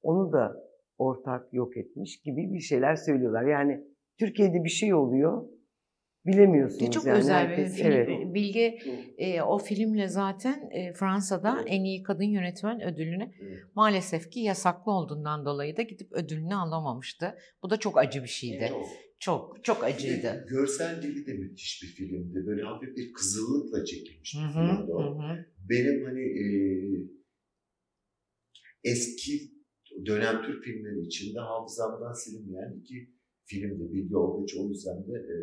Onu 0.03 0.33
da 0.33 0.57
ortak 0.99 1.53
yok 1.55 1.77
etmiş 1.77 2.21
gibi 2.21 2.53
bir 2.53 2.61
şeyler 2.61 2.97
söylüyorlar. 2.97 3.43
Yani 3.43 3.85
Türkiye'de 4.19 4.65
bir 4.65 4.69
şey 4.69 4.95
oluyor. 4.95 5.43
Bilemiyorsunuz. 6.27 6.83
Ve 6.83 6.91
çok 6.91 7.05
yani. 7.07 7.19
özel 7.19 7.45
bir 7.51 7.57
Herkes- 7.57 7.77
film. 7.77 7.87
Evet. 7.93 8.35
Bilge 8.35 8.79
e, 9.19 9.43
o 9.43 9.59
filmle 9.59 10.09
zaten 10.09 10.71
e, 10.71 10.93
Fransa'da 10.93 11.55
Evet. 11.59 11.67
en 11.71 11.85
iyi 11.85 12.03
kadın 12.03 12.25
yönetmen 12.25 12.83
ödülünü 12.83 13.33
Evet. 13.41 13.59
maalesef 13.75 14.31
ki 14.31 14.41
yasaklı 14.41 14.93
olduğundan 14.93 15.45
dolayı 15.45 15.77
da 15.77 15.83
gidip 15.83 16.13
ödülünü 16.13 16.55
alamamıştı. 16.55 17.35
Bu 17.63 17.71
da 17.71 17.77
çok 17.77 17.99
acı 17.99 18.23
bir 18.23 18.29
şeydi. 18.29 18.69
Çok. 18.69 18.87
Çok 19.21 19.65
çok 19.65 19.81
Bir 19.83 19.87
acıydı. 19.87 20.47
Görsel 20.51 21.03
dili 21.03 21.27
de 21.27 21.33
müthiş 21.33 21.83
bir 21.83 21.89
filmdi. 21.89 22.47
Böyle 22.47 22.63
hafif 22.63 22.97
bir 22.97 23.13
kızıllıkla 23.13 23.85
çekilmiş 23.85 24.35
bir 24.35 24.53
filmdi 24.53 24.93
o. 24.93 25.19
Benim 25.71 26.05
hani 26.05 26.21
e, 26.23 26.45
eski 28.85 29.53
dönem 30.07 30.43
Türk 30.43 30.65
filmleri 30.65 31.01
içinde 31.07 31.41
hafızamdan 31.41 32.13
silinmeyen 32.13 32.81
iki 32.81 33.18
filmdi. 33.49 33.93
Bilge 33.93 34.17
Olgaç 34.17 34.55
o 34.55 34.69
yüzden 34.69 35.07
de 35.07 35.19
e, 35.19 35.37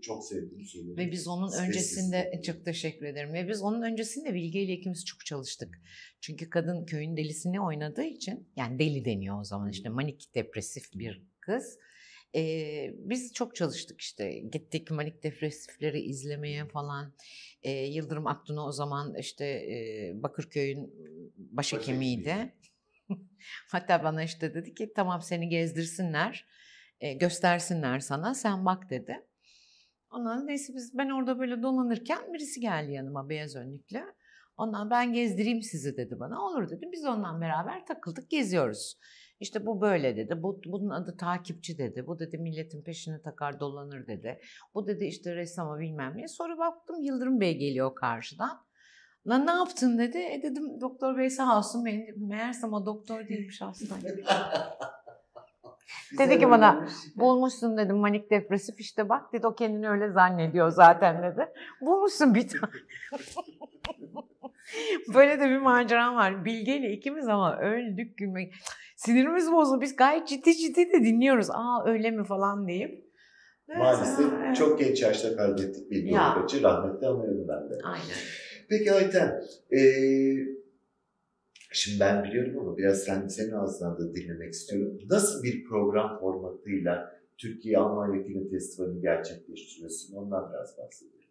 çok 0.00 0.24
sevdiğim 0.24 0.64
söyledim. 0.64 0.96
Ve 0.96 1.12
biz 1.12 1.28
onun 1.28 1.48
Sessiz. 1.48 1.68
öncesinde 1.68 2.40
çok 2.44 2.64
teşekkür 2.64 3.06
ederim. 3.06 3.32
Ve 3.32 3.48
biz 3.48 3.62
onun 3.62 3.82
öncesinde 3.82 4.34
Bilge 4.34 4.62
ile 4.62 4.72
ikimiz 4.72 5.04
çok 5.04 5.26
çalıştık. 5.26 5.80
Çünkü 6.20 6.50
kadın 6.50 6.84
köyün 6.84 7.16
delisini 7.16 7.60
oynadığı 7.60 8.04
için 8.04 8.48
yani 8.56 8.78
deli 8.78 9.04
deniyor 9.04 9.40
o 9.40 9.44
zaman 9.44 9.70
işte 9.70 9.88
manik 9.88 10.34
depresif 10.34 10.84
bir 10.94 11.22
kız. 11.40 11.78
Ee, 12.34 12.94
biz 12.98 13.32
çok 13.32 13.56
çalıştık 13.56 14.00
işte 14.00 14.38
gittik 14.52 14.90
manik 14.90 15.22
depresifleri 15.22 16.00
izlemeye 16.00 16.68
falan. 16.68 17.14
Ee, 17.62 17.70
Yıldırım 17.70 18.26
Aktun'a 18.26 18.66
o 18.66 18.72
zaman 18.72 19.14
işte 19.14 19.44
e, 19.46 20.12
Bakırköy'ün 20.14 20.94
başhekimiydi. 21.36 22.54
Hatta 23.68 24.04
bana 24.04 24.24
işte 24.24 24.54
dedi 24.54 24.74
ki 24.74 24.92
tamam 24.96 25.22
seni 25.22 25.48
gezdirsinler, 25.48 26.46
e, 27.00 27.12
göstersinler 27.12 27.98
sana 27.98 28.34
sen 28.34 28.64
bak 28.64 28.90
dedi. 28.90 29.26
Ondan 30.10 30.46
neyse 30.46 30.72
biz 30.76 30.98
ben 30.98 31.10
orada 31.10 31.38
böyle 31.38 31.62
dolanırken 31.62 32.32
birisi 32.32 32.60
geldi 32.60 32.92
yanıma 32.92 33.28
beyaz 33.28 33.56
önlüklü. 33.56 34.04
Ondan 34.56 34.90
ben 34.90 35.12
gezdireyim 35.12 35.62
sizi 35.62 35.96
dedi 35.96 36.20
bana. 36.20 36.42
Olur 36.42 36.70
dedim. 36.70 36.92
Biz 36.92 37.04
ondan 37.04 37.40
beraber 37.40 37.86
takıldık 37.86 38.30
geziyoruz. 38.30 38.98
İşte 39.40 39.66
bu 39.66 39.80
böyle 39.80 40.16
dedi. 40.16 40.42
Bu, 40.42 40.60
bunun 40.66 40.90
adı 40.90 41.16
takipçi 41.16 41.78
dedi. 41.78 42.06
Bu 42.06 42.18
dedi 42.18 42.38
milletin 42.38 42.82
peşine 42.82 43.22
takar 43.22 43.60
dolanır 43.60 44.06
dedi. 44.06 44.40
Bu 44.74 44.86
dedi 44.86 45.04
işte 45.04 45.36
ressama 45.36 45.78
bilmem 45.78 46.12
ne. 46.16 46.28
Sonra 46.28 46.58
baktım 46.58 46.96
Yıldırım 47.00 47.40
Bey 47.40 47.58
geliyor 47.58 47.94
karşıdan. 47.94 48.66
Lan 49.26 49.46
ne 49.46 49.50
yaptın 49.50 49.98
dedi. 49.98 50.18
E 50.18 50.42
dedim 50.42 50.80
doktor 50.80 51.18
bey 51.18 51.30
sağ 51.30 51.58
olsun. 51.58 51.84
Beni, 51.84 52.14
meğersem 52.16 52.72
o 52.72 52.86
doktor 52.86 53.28
değilmiş 53.28 53.62
aslında. 53.62 53.94
Dedi 56.18 56.38
ki 56.38 56.50
bana. 56.50 56.86
Bulmuşsun 57.16 57.76
dedim 57.76 57.96
manik 57.96 58.30
depresif 58.30 58.80
işte 58.80 59.08
bak 59.08 59.32
dedi 59.32 59.46
o 59.46 59.54
kendini 59.54 59.88
öyle 59.90 60.10
zannediyor 60.10 60.70
zaten 60.70 61.22
dedi. 61.22 61.48
Bulmuşsun 61.80 62.34
bir 62.34 62.48
tane. 62.48 62.72
Böyle 65.14 65.40
de 65.40 65.48
bir 65.48 65.58
maceram 65.58 66.16
var. 66.16 66.44
Bilge 66.44 66.76
ile 66.76 66.92
ikimiz 66.92 67.28
ama 67.28 67.58
öldük 67.58 68.16
gülmek. 68.16 68.54
Sinirimiz 68.96 69.52
bozuldu. 69.52 69.80
Biz 69.80 69.96
gayet 69.96 70.28
ciddi 70.28 70.56
ciddi 70.56 70.92
de 70.92 71.04
dinliyoruz. 71.04 71.50
Aa 71.50 71.84
öyle 71.86 72.10
mi 72.10 72.24
falan 72.24 72.68
deyip. 72.68 73.08
Maalesef 73.78 74.26
Evet. 74.46 74.56
çok 74.56 74.78
genç 74.78 75.02
yaşta 75.02 75.36
kaybettik 75.36 75.90
Bilge 75.90 76.10
Ya. 76.10 76.36
Olgaç'ı. 76.36 76.62
Rahmetli 76.62 77.06
anıyorum 77.06 77.48
ben 77.48 77.70
de. 77.70 77.82
Aynen. 77.84 78.16
Peki 78.68 78.92
Ayten, 78.92 79.42
eee, 79.70 80.46
şimdi 81.72 82.00
ben 82.00 82.24
biliyorum 82.24 82.58
ama 82.60 82.76
biraz 82.76 82.98
sen, 82.98 83.28
senin 83.28 83.52
ağzından 83.52 83.98
da 83.98 84.14
dinlemek 84.14 84.52
istiyorum. 84.52 84.98
Nasıl 85.10 85.42
bir 85.42 85.64
program 85.64 86.18
formatıyla 86.20 87.18
Türkiye 87.38 87.78
Almanya 87.78 88.22
Film 88.24 88.50
Festivali'ni 88.50 89.00
gerçekleştiriyorsun? 89.00 90.14
Ondan 90.14 90.50
biraz 90.50 90.78
bahsedelim. 90.78 91.28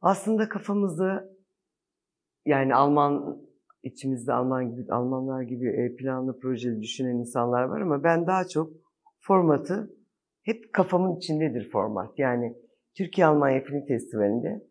Aslında 0.00 0.48
kafamızda 0.48 1.34
yani 2.46 2.74
Alman 2.74 3.42
içimizde 3.82 4.32
Alman 4.32 4.70
gibi 4.70 4.92
Almanlar 4.92 5.42
gibi 5.42 5.68
e, 5.68 5.96
planlı 5.96 6.38
projeli 6.38 6.82
düşünen 6.82 7.16
insanlar 7.18 7.62
var 7.62 7.80
ama 7.80 8.04
ben 8.04 8.26
daha 8.26 8.48
çok 8.48 8.72
formatı 9.20 9.96
hep 10.42 10.72
kafamın 10.72 11.16
içindedir 11.16 11.70
format. 11.70 12.18
Yani 12.18 12.56
Türkiye 12.94 13.26
Almanya 13.26 13.64
Film 13.64 13.86
Festivali'nde 13.86 14.66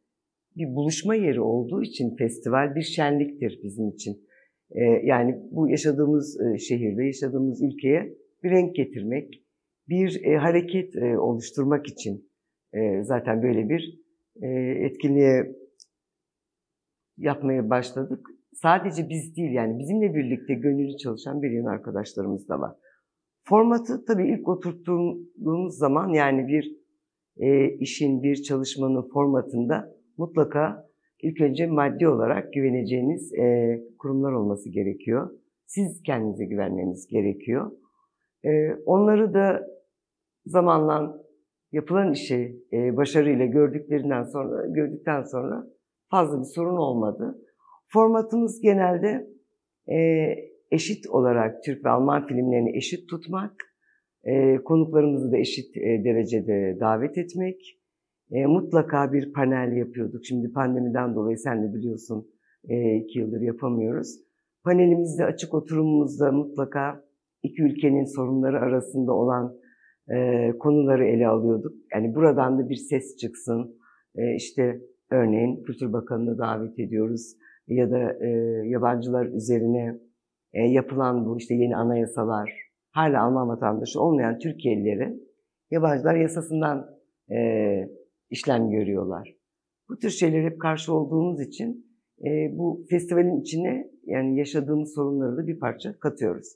bir 0.55 0.75
buluşma 0.75 1.15
yeri 1.15 1.41
olduğu 1.41 1.83
için 1.83 2.15
festival 2.15 2.75
bir 2.75 2.81
şenliktir 2.81 3.59
bizim 3.63 3.89
için. 3.89 4.27
E, 4.73 4.83
yani 4.83 5.39
bu 5.51 5.69
yaşadığımız 5.69 6.41
e, 6.41 6.57
şehirde, 6.57 7.03
yaşadığımız 7.03 7.61
ülkeye 7.61 8.17
bir 8.43 8.51
renk 8.51 8.75
getirmek, 8.75 9.43
bir 9.89 10.23
e, 10.23 10.37
hareket 10.37 10.95
e, 10.95 11.17
oluşturmak 11.17 11.87
için 11.87 12.33
zaten 13.01 13.43
böyle 13.43 13.69
bir 13.69 14.03
etkinliğe 14.85 15.55
yapmaya 17.17 17.69
başladık. 17.69 18.27
Sadece 18.53 19.09
biz 19.09 19.35
değil 19.35 19.51
yani 19.51 19.79
bizimle 19.79 20.15
birlikte 20.15 20.53
gönüllü 20.53 20.97
çalışan 20.97 21.41
bir 21.41 21.51
yığın 21.51 21.65
arkadaşlarımız 21.65 22.49
da 22.49 22.59
var. 22.59 22.75
Formatı 23.43 24.05
tabii 24.05 24.27
ilk 24.27 24.47
oturttuğumuz 24.47 25.77
zaman 25.77 26.09
yani 26.09 26.47
bir 26.47 26.77
e, 27.37 27.69
işin, 27.69 28.23
bir 28.23 28.35
çalışmanın 28.35 29.09
formatında 29.13 29.95
mutlaka 30.17 30.89
ilk 31.23 31.41
önce 31.41 31.67
maddi 31.67 32.07
olarak 32.07 32.53
güveneceğiniz 32.53 33.33
e, 33.33 33.79
kurumlar 33.99 34.31
olması 34.31 34.69
gerekiyor. 34.69 35.29
Siz 35.65 36.03
kendinize 36.03 36.45
güvenmeniz 36.45 37.07
gerekiyor. 37.07 37.71
E, 38.45 38.73
onları 38.85 39.33
da 39.33 39.67
zamanla 40.45 41.23
yapılan 41.71 42.11
işi 42.11 42.63
e, 42.73 42.97
başarıyla 42.97 43.45
gördüklerinden 43.45 44.23
sonra 44.23 44.65
gördükten 44.67 45.23
sonra 45.23 45.67
fazla 46.09 46.39
bir 46.39 46.45
sorun 46.55 46.77
olmadı. 46.77 47.39
Formatımız 47.87 48.61
genelde 48.61 49.27
e, 49.91 49.97
eşit 50.71 51.09
olarak 51.09 51.63
Türk 51.63 51.85
ve 51.85 51.89
Alman 51.89 52.27
filmlerini 52.27 52.77
eşit 52.77 53.09
tutmak, 53.09 53.53
e, 54.23 54.55
konuklarımızı 54.55 55.31
da 55.31 55.37
eşit 55.37 55.77
e, 55.77 56.03
derecede 56.03 56.77
davet 56.79 57.17
etmek. 57.17 57.79
E, 58.33 58.45
mutlaka 58.45 59.13
bir 59.13 59.33
panel 59.33 59.77
yapıyorduk. 59.77 60.25
Şimdi 60.25 60.51
pandemiden 60.53 61.15
dolayı 61.15 61.37
sen 61.37 61.63
de 61.63 61.73
biliyorsun 61.73 62.27
e, 62.69 62.95
iki 62.95 63.19
yıldır 63.19 63.41
yapamıyoruz. 63.41 64.07
Panelimizde 64.63 65.25
açık 65.25 65.53
oturumumuzda 65.53 66.31
mutlaka 66.31 67.03
iki 67.43 67.63
ülkenin 67.63 68.05
sorunları 68.05 68.59
arasında 68.59 69.13
olan 69.13 69.57
e, 70.15 70.49
konuları 70.59 71.05
ele 71.05 71.27
alıyorduk. 71.27 71.73
Yani 71.93 72.15
buradan 72.15 72.59
da 72.59 72.69
bir 72.69 72.75
ses 72.75 73.17
çıksın. 73.17 73.77
E, 74.15 74.35
işte 74.35 74.81
örneğin 75.11 75.63
Kültür 75.63 75.93
Bakanı'nı 75.93 76.37
davet 76.37 76.79
ediyoruz 76.79 77.35
ya 77.67 77.91
da 77.91 78.25
e, 78.25 78.29
yabancılar 78.67 79.25
üzerine 79.25 79.99
e, 80.53 80.61
yapılan 80.61 81.25
bu 81.25 81.37
işte 81.37 81.55
yeni 81.55 81.75
anayasalar 81.75 82.51
hala 82.91 83.23
Alman 83.23 83.49
vatandaşı 83.49 84.01
olmayan 84.01 84.39
Türkiye'lileri 84.39 85.19
yabancılar 85.71 86.15
yasasından 86.15 86.87
e, 87.31 87.37
işlem 88.33 88.69
görüyorlar. 88.69 89.35
Bu 89.89 89.99
tür 89.99 90.09
şeylere 90.09 90.45
hep 90.45 90.61
karşı 90.61 90.93
olduğumuz 90.93 91.41
için 91.41 91.87
e, 92.25 92.57
bu 92.57 92.85
festivalin 92.89 93.41
içine 93.41 93.87
yani 94.05 94.37
yaşadığımız 94.37 94.93
sorunları 94.93 95.37
da 95.37 95.47
bir 95.47 95.59
parça 95.59 95.99
katıyoruz. 95.99 96.47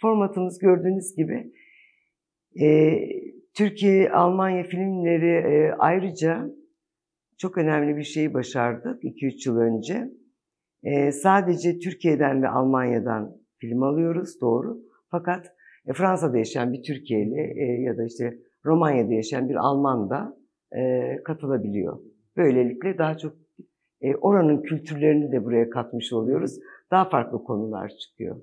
Formatımız 0.00 0.58
gördüğünüz 0.58 1.16
gibi 1.16 1.52
e, 2.60 2.98
Türkiye, 3.54 4.10
Almanya 4.10 4.62
filmleri 4.62 5.54
e, 5.54 5.72
ayrıca 5.78 6.50
çok 7.38 7.58
önemli 7.58 7.96
bir 7.96 8.04
şeyi 8.04 8.34
başardık 8.34 9.04
2-3 9.04 9.48
yıl 9.48 9.56
önce. 9.56 10.10
E, 10.82 11.12
sadece 11.12 11.78
Türkiye'den 11.78 12.42
ve 12.42 12.48
Almanya'dan 12.48 13.36
film 13.58 13.82
alıyoruz 13.82 14.40
doğru. 14.40 14.78
Fakat 15.10 15.46
e, 15.86 15.92
Fransa'da 15.92 16.38
yaşayan 16.38 16.72
bir 16.72 16.82
Türkiye'li 16.82 17.40
e, 17.60 17.82
ya 17.82 17.96
da 17.96 18.04
işte 18.04 18.38
Romanya'da 18.64 19.12
yaşayan 19.12 19.48
bir 19.48 19.54
Alman 19.54 20.10
da 20.10 20.43
e, 20.76 21.16
katılabiliyor. 21.24 21.98
Böylelikle 22.36 22.98
daha 22.98 23.18
çok 23.18 23.36
e, 24.00 24.14
oranın 24.14 24.62
kültürlerini 24.62 25.32
de 25.32 25.44
buraya 25.44 25.70
katmış 25.70 26.12
oluyoruz. 26.12 26.58
Daha 26.90 27.08
farklı 27.08 27.44
konular 27.44 27.88
çıkıyor. 27.88 28.40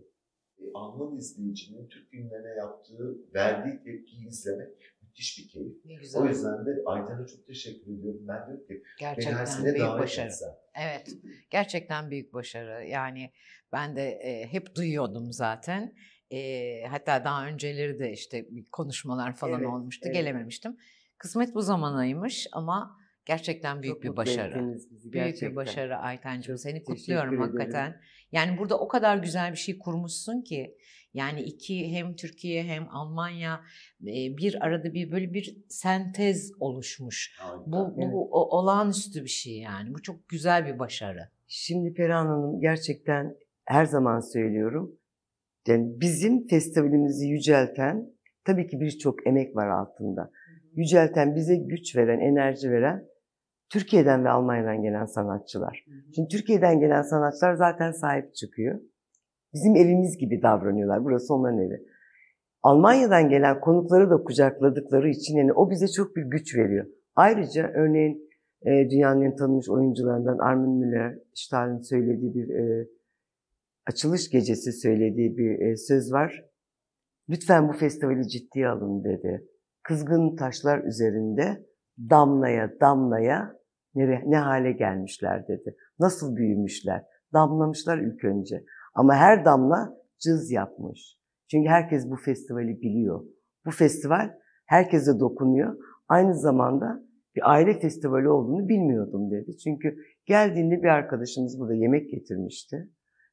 Alman 0.73 1.15
izleyicinin 1.17 1.87
Türk 1.87 2.09
filmlerine 2.09 2.49
yaptığı, 2.57 3.17
verdiği 3.33 3.83
tepkiyi 3.83 4.27
izlemek 4.27 4.69
müthiş 5.01 5.37
bir 5.39 5.49
keyif. 5.49 5.85
Ne 5.85 5.95
güzel. 5.95 6.21
O 6.21 6.25
yüzden 6.25 6.65
de 6.65 6.69
Ayten'e 6.85 7.27
çok 7.27 7.47
teşekkür 7.47 7.99
ediyorum. 7.99 8.21
Ben 8.27 8.47
diyorum 8.47 8.67
ki 8.67 8.83
Gerçekten 8.99 9.63
büyük 9.65 9.99
başarı. 9.99 10.27
etsen. 10.27 10.49
Evet, 10.81 11.15
gerçekten 11.49 12.11
büyük 12.11 12.33
başarı. 12.33 12.85
Yani 12.87 13.31
ben 13.71 13.95
de 13.95 14.09
e, 14.09 14.47
hep 14.47 14.75
duyuyordum 14.75 15.31
zaten. 15.31 15.93
E, 16.31 16.83
hatta 16.85 17.23
daha 17.23 17.47
önceleri 17.47 17.99
de 17.99 18.11
işte 18.11 18.45
konuşmalar 18.71 19.35
falan 19.35 19.59
Evet, 19.61 19.69
olmuştu. 19.73 20.03
evet. 20.05 20.15
Gelememiştim. 20.15 20.77
Kısmet 21.21 21.55
bu 21.55 21.61
zamanaymış 21.61 22.47
ama 22.53 23.01
Gerçekten 23.25 23.81
büyük 23.81 23.95
Çok 23.95 24.03
bir 24.03 24.17
başarı. 24.17 24.75
bizi 24.91 25.11
Büyük 25.13 25.41
bir 25.41 25.55
başarı 25.55 25.97
Aytencığım. 25.97 26.55
Çok 26.55 26.59
Seni 26.59 26.73
teşekkür 26.73 26.95
kutluyorum 26.95 27.33
ederim. 27.33 27.41
hakikaten. 27.41 27.95
Yani 28.31 28.57
burada 28.57 28.79
o 28.79 28.87
kadar 28.87 29.17
güzel 29.17 29.51
bir 29.51 29.57
şey 29.57 29.79
kurmuşsun 29.79 30.41
ki. 30.41 30.77
Yani 31.13 31.41
iki 31.41 31.91
hem 31.95 32.15
Türkiye 32.15 32.63
hem 32.63 32.89
Almanya 32.89 33.61
e, 34.01 34.37
bir 34.37 34.65
arada 34.65 34.93
bir 34.93 35.11
böyle 35.11 35.33
bir 35.33 35.57
sentez 35.69 36.51
oluşmuş. 36.59 37.35
Harika. 37.39 37.65
Bu, 37.71 37.71
bu 37.97 38.01
Evet. 38.03 38.13
o- 38.13 38.57
olağanüstü 38.57 39.23
bir 39.23 39.29
şey 39.29 39.57
yani. 39.57 39.93
Bu 39.93 40.01
çok 40.01 40.29
güzel 40.29 40.65
bir 40.65 40.79
başarı. 40.79 41.29
Şimdi 41.47 41.93
Perihan 41.93 42.25
Hanım 42.27 42.59
gerçekten 42.61 43.35
her 43.65 43.85
zaman 43.85 44.19
söylüyorum. 44.19 44.95
Yani 45.67 46.01
bizim 46.01 46.47
festivalimizi 46.47 47.27
yücelten 47.27 48.07
tabii 48.45 48.67
ki 48.67 48.79
birçok 48.79 49.27
emek 49.27 49.55
var 49.55 49.67
altında. 49.67 50.31
Yücelten, 50.75 51.35
bize 51.35 51.55
güç 51.55 51.95
veren, 51.95 52.19
enerji 52.19 52.71
veren 52.71 53.05
Türkiye'den 53.69 54.25
ve 54.25 54.29
Almanya'dan 54.29 54.81
gelen 54.81 55.05
sanatçılar. 55.05 55.85
Şimdi 56.15 56.27
Türkiye'den 56.27 56.79
gelen 56.79 57.01
sanatçılar 57.01 57.53
zaten 57.53 57.91
sahip 57.91 58.35
çıkıyor. 58.35 58.79
Bizim 59.53 59.75
evimiz 59.75 60.17
gibi 60.17 60.41
davranıyorlar. 60.41 61.03
Burası 61.03 61.33
onların 61.33 61.59
evi. 61.59 61.85
Almanya'dan 62.63 63.29
gelen 63.29 63.59
konukları 63.59 64.09
da 64.09 64.23
kucakladıkları 64.23 65.09
için 65.09 65.37
yani 65.37 65.53
o 65.53 65.69
bize 65.69 65.87
çok 65.87 66.15
bir 66.15 66.21
güç 66.21 66.55
veriyor. 66.55 66.85
Ayrıca 67.15 67.71
örneğin 67.73 68.29
e, 68.65 68.89
dünyanın 68.89 69.21
en 69.21 69.35
tanınmış 69.35 69.69
oyuncularından 69.69 70.37
Armin 70.37 70.79
Müller, 70.79 71.17
Stahl'in 71.33 71.81
söylediği 71.81 72.33
bir 72.33 72.49
e, 72.49 72.87
açılış 73.85 74.29
gecesi 74.29 74.71
söylediği 74.71 75.37
bir 75.37 75.59
e, 75.59 75.77
söz 75.77 76.13
var. 76.13 76.45
Lütfen 77.29 77.69
bu 77.69 77.73
festivali 77.73 78.27
ciddiye 78.27 78.67
alın 78.67 79.03
dedi. 79.03 79.47
Kızgın 79.83 80.35
taşlar 80.35 80.83
üzerinde 80.83 81.65
damlaya 82.09 82.79
damlaya 82.81 83.55
ne, 83.95 84.23
ne 84.25 84.37
hale 84.37 84.71
gelmişler 84.71 85.47
dedi. 85.47 85.75
Nasıl 85.99 86.35
büyümüşler. 86.35 87.03
Damlamışlar 87.33 87.97
ilk 87.97 88.23
önce. 88.23 88.63
Ama 88.95 89.15
her 89.15 89.45
damla 89.45 89.97
cız 90.19 90.51
yapmış. 90.51 91.17
Çünkü 91.51 91.69
herkes 91.69 92.09
bu 92.09 92.15
festivali 92.15 92.81
biliyor. 92.81 93.23
Bu 93.65 93.71
festival 93.71 94.31
herkese 94.65 95.19
dokunuyor. 95.19 95.75
Aynı 96.07 96.35
zamanda 96.35 97.03
bir 97.35 97.51
aile 97.51 97.79
festivali 97.79 98.29
olduğunu 98.29 98.69
bilmiyordum 98.69 99.31
dedi. 99.31 99.57
Çünkü 99.57 99.95
geldiğinde 100.25 100.83
bir 100.83 100.87
arkadaşımız 100.87 101.59
burada 101.59 101.73
yemek 101.73 102.11
getirmişti. 102.11 102.89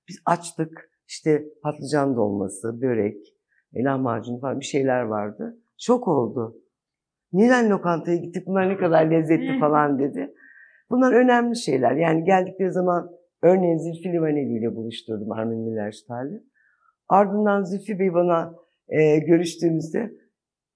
Biz 0.08 0.16
açtık. 0.26 0.90
İşte 1.08 1.44
patlıcan 1.62 2.16
dolması, 2.16 2.82
börek, 2.82 3.16
lahmacun 3.74 4.40
falan 4.40 4.60
bir 4.60 4.64
şeyler 4.64 5.02
vardı. 5.02 5.58
Şok 5.78 6.08
oldu. 6.08 6.62
Neden 7.32 7.70
lokantaya 7.70 8.16
gittik 8.16 8.46
bunlar 8.46 8.68
ne 8.68 8.76
kadar 8.76 9.10
lezzetli 9.10 9.60
falan 9.60 9.98
dedi. 9.98 10.34
Bunlar 10.90 11.12
önemli 11.12 11.56
şeyler. 11.56 11.96
Yani 11.96 12.24
geldikleri 12.24 12.72
zaman 12.72 13.10
örneğin 13.42 13.78
Zülfü 13.78 14.12
Livaneli 14.12 14.58
ile 14.58 14.76
buluşturdum 14.76 15.32
Armin 15.32 15.58
Millersthal'i. 15.58 16.42
Ardından 17.08 17.62
Zülfü 17.62 17.98
Bey 17.98 18.14
bana 18.14 18.54
e, 18.88 19.18
görüştüğümüzde 19.18 20.12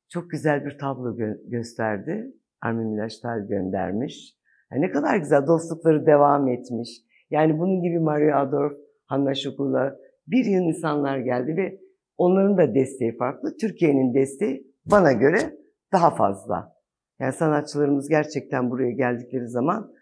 çok 0.09 0.31
güzel 0.31 0.65
bir 0.65 0.79
tablo 0.79 1.17
gö- 1.17 1.51
gösterdi. 1.51 2.33
Armin 2.62 2.87
Millerstahl 2.87 3.49
göndermiş. 3.49 4.37
Yani 4.73 4.83
ne 4.83 4.91
kadar 4.91 5.17
güzel 5.17 5.47
dostlukları 5.47 6.07
devam 6.07 6.49
etmiş. 6.49 6.91
Yani 7.31 7.59
bunun 7.59 7.83
gibi 7.83 7.99
Mario 7.99 8.37
Adorf, 8.37 8.73
Hanna 9.07 9.35
Şukula 9.35 9.97
bir 10.27 10.45
yıl 10.45 10.62
insanlar 10.62 11.19
geldi 11.19 11.57
ve 11.57 11.81
onların 12.17 12.59
da 12.59 12.75
desteği 12.75 13.17
farklı. 13.17 13.57
Türkiye'nin 13.57 14.15
desteği 14.15 14.72
bana 14.87 15.12
göre 15.12 15.59
daha 15.92 16.14
fazla. 16.14 16.77
Yani 17.21 17.33
sanatçılarımız 17.33 18.09
gerçekten 18.09 18.71
buraya 18.71 18.90
geldikleri 18.90 19.49
zaman 19.49 19.92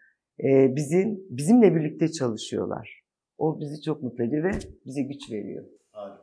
e, 0.44 0.76
bizim 0.76 1.20
bizimle 1.30 1.74
birlikte 1.74 2.12
çalışıyorlar. 2.12 3.02
O 3.38 3.60
bizi 3.60 3.82
çok 3.82 4.02
mutlu 4.02 4.24
ediyor 4.24 4.44
ve 4.44 4.50
bize 4.86 5.02
güç 5.02 5.30
veriyor. 5.30 5.64
Harika. 5.92 6.22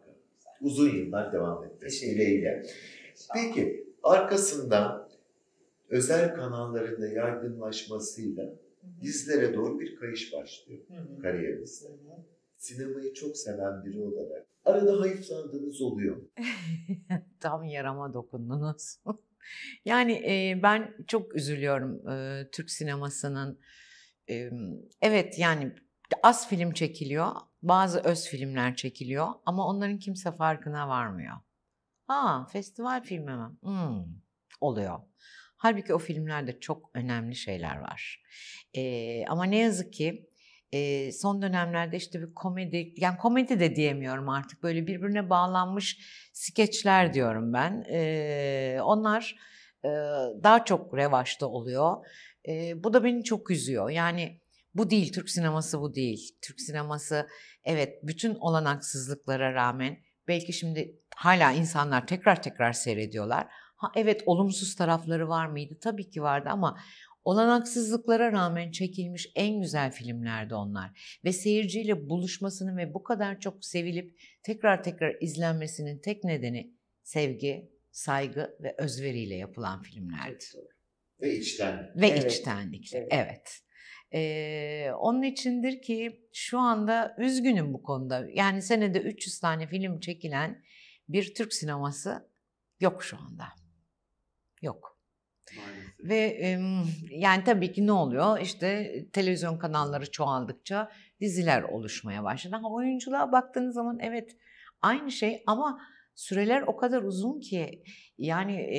Uzun 0.62 0.90
yıllar 0.90 1.34
devam 1.34 1.64
etti. 1.64 1.88
Dileğiyle. 2.02 2.64
Peki 3.34 3.88
arkasından 4.04 5.10
özel 5.90 6.36
kanallarında 6.36 7.08
yaygınlaşmasıyla 7.08 8.54
dizilere 9.02 9.54
doğru 9.54 9.80
bir 9.80 9.96
kayış 9.96 10.34
başlıyor 10.34 10.82
kariyerinizde. 11.22 11.88
Sinemayı 12.58 13.14
çok 13.14 13.38
seven 13.38 13.86
biri 13.86 14.02
olarak 14.02 14.48
arada 14.68 15.00
hayıflandığınız 15.00 15.82
oluyor? 15.82 16.22
Tam 17.40 17.64
yarama 17.64 18.14
dokundunuz. 18.14 18.98
yani 19.86 20.14
e, 20.14 20.60
ben 20.64 20.96
çok 21.08 21.36
üzülüyorum 21.36 22.10
e, 22.10 22.48
Türk 22.52 22.72
sinemasının. 22.72 23.60
e, 24.30 24.50
evet 25.02 25.40
yani 25.40 25.74
az 26.24 26.50
film 26.50 26.72
çekiliyor, 26.74 27.32
bazı 27.62 28.00
öz 28.00 28.28
filmler 28.28 28.76
çekiliyor 28.76 29.28
ama 29.46 29.68
onların 29.68 30.00
kimse 30.00 30.32
farkına 30.32 30.88
varmıyor. 30.90 31.36
Ha 32.08 32.48
festival 32.52 33.04
filmi 33.04 33.32
mi? 33.32 33.50
Hmm, 33.62 34.06
oluyor. 34.62 35.00
Halbuki 35.58 35.94
o 35.94 35.98
filmlerde 35.98 36.60
çok 36.60 36.90
önemli 36.94 37.36
şeyler 37.36 37.78
var. 37.78 38.24
E, 38.74 39.26
ama 39.28 39.44
ne 39.44 39.58
yazık 39.58 39.94
ki 39.94 40.27
e, 40.72 41.12
son 41.12 41.42
dönemlerde 41.42 41.98
işte 41.98 42.22
bir 42.22 42.34
komedi, 42.34 42.94
yani 42.98 43.18
komedi 43.18 43.60
de 43.60 43.76
diyemiyorum 43.76 44.30
artık 44.30 44.64
böyle 44.64 44.88
birbirine 44.88 45.30
bağlanmış 45.30 46.00
skeçler 46.34 47.14
diyorum 47.14 47.54
ben. 47.54 47.86
E, 47.92 48.80
onlar 48.82 49.36
e, 49.86 49.90
daha 50.44 50.66
çok 50.66 50.98
revaçta 50.98 51.48
oluyor. 51.48 52.06
E, 52.48 52.84
bu 52.84 52.94
da 52.94 53.04
beni 53.04 53.24
çok 53.24 53.52
üzüyor. 53.52 53.90
Yani 53.90 54.42
bu 54.76 54.90
değil, 54.90 55.14
Türk 55.14 55.30
sineması 55.30 55.82
bu 55.82 55.96
değil. 55.96 56.38
Türk 56.42 56.62
sineması 56.62 57.28
evet 57.64 58.00
bütün 58.04 58.36
olanaksızlıklara 58.36 59.54
rağmen 59.54 59.98
belki 60.28 60.54
şimdi 60.54 61.00
hala 61.16 61.52
insanlar 61.52 62.08
tekrar 62.08 62.42
tekrar 62.42 62.74
seyrediyorlar. 62.74 63.48
Ha 63.76 63.92
evet 63.96 64.24
olumsuz 64.26 64.76
tarafları 64.76 65.30
var 65.30 65.46
mıydı? 65.46 65.78
Tabii 65.82 66.10
ki 66.10 66.22
vardı 66.22 66.50
ama 66.52 66.80
olanaksızlıklara 67.28 68.32
rağmen 68.32 68.72
çekilmiş 68.72 69.32
en 69.36 69.62
güzel 69.62 69.92
filmlerdi 69.92 70.56
onlar. 70.56 71.20
Ve 71.26 71.32
seyirciyle 71.32 72.10
buluşmasının 72.10 72.78
ve 72.78 72.94
bu 72.94 73.04
kadar 73.04 73.40
çok 73.40 73.66
sevilip 73.66 74.20
tekrar 74.44 74.84
tekrar 74.84 75.16
izlenmesinin 75.22 76.00
tek 76.00 76.24
nedeni 76.24 76.74
sevgi, 77.04 77.72
saygı 77.92 78.58
ve 78.60 78.76
özveriyle 78.78 79.36
yapılan 79.36 79.82
filmlerdi. 79.82 80.46
Ve 81.22 81.38
içten. 81.38 81.92
Ve 81.96 82.08
Evet. 82.08 82.32
içtenlikle. 82.32 82.98
Evet. 82.98 83.10
Evet. 83.12 83.60
Ee, 84.14 84.92
onun 85.00 85.24
içindir 85.24 85.82
ki 85.82 86.28
şu 86.34 86.60
anda 86.60 87.16
üzgünüm 87.20 87.74
bu 87.74 87.84
konuda. 87.84 88.28
Yani 88.34 88.62
senede 88.62 89.00
300 89.00 89.40
tane 89.40 89.68
film 89.68 90.00
çekilen 90.00 90.64
bir 91.10 91.34
Türk 91.34 91.54
sineması 91.54 92.30
yok 92.80 93.04
şu 93.04 93.18
anda. 93.18 93.46
Yok. 94.62 94.97
Ve 96.10 96.38
yani 97.10 97.44
tabii 97.44 97.72
ki 97.72 97.88
ne 97.88 97.92
oluyor? 97.92 98.40
İşte 98.40 98.94
televizyon 99.14 99.58
kanalları 99.58 100.12
çoğaldıkça 100.12 100.92
diziler 101.20 101.64
oluşmaya 101.64 102.24
başladı. 102.24 102.56
Ama 102.56 102.74
oyunculuğa 102.74 103.32
baktığınız 103.32 103.74
zaman 103.74 104.00
evet 104.02 104.38
aynı 104.82 105.12
şey 105.12 105.44
ama 105.48 105.80
süreler 106.16 106.62
o 106.62 106.78
kadar 106.78 107.04
uzun 107.04 107.40
ki 107.40 107.84
yani 108.18 108.70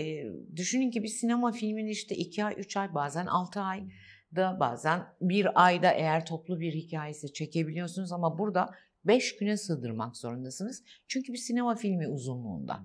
düşünün 0.56 0.90
ki 0.90 1.02
bir 1.02 1.08
sinema 1.08 1.52
filmini 1.52 1.90
işte 1.90 2.14
iki 2.14 2.44
ay, 2.44 2.54
üç 2.58 2.76
ay 2.76 2.94
bazen 2.94 3.26
altı 3.26 3.60
ay 3.60 3.88
da 4.36 4.56
bazen 4.60 5.06
bir 5.20 5.64
ayda 5.66 5.90
eğer 5.90 6.26
toplu 6.26 6.60
bir 6.60 6.72
hikayesi 6.72 7.32
çekebiliyorsunuz 7.32 8.12
ama 8.12 8.38
burada 8.38 8.70
beş 9.04 9.37
güne 9.37 9.56
sığdırmak 9.56 10.16
zorundasınız. 10.16 10.84
Çünkü 11.08 11.32
bir 11.32 11.38
sinema 11.38 11.74
filmi 11.74 12.08
uzunluğunda. 12.08 12.84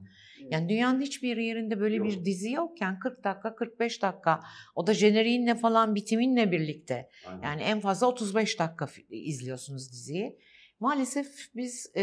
Yani 0.50 0.70
dünyanın 0.70 1.02
hiçbir 1.02 1.38
yerinde 1.38 1.80
böyle 1.80 1.96
Yok. 1.96 2.08
bir 2.08 2.26
dizi 2.26 2.52
yokken 2.52 3.00
40 3.00 3.24
dakika 3.24 3.56
45 3.56 4.02
dakika 4.02 4.40
o 4.76 4.88
da 4.88 4.94
jeneriğinle 4.94 5.56
falan 5.56 5.96
bitiminle 5.96 6.52
birlikte 6.52 7.10
Aynen. 7.28 7.44
yani 7.44 7.62
en 7.62 7.80
fazla 7.80 8.08
35 8.08 8.60
dakika 8.60 8.88
izliyorsunuz 9.10 9.92
diziyi. 9.92 10.40
Maalesef 10.80 11.28
biz 11.56 11.92
e, 11.96 12.02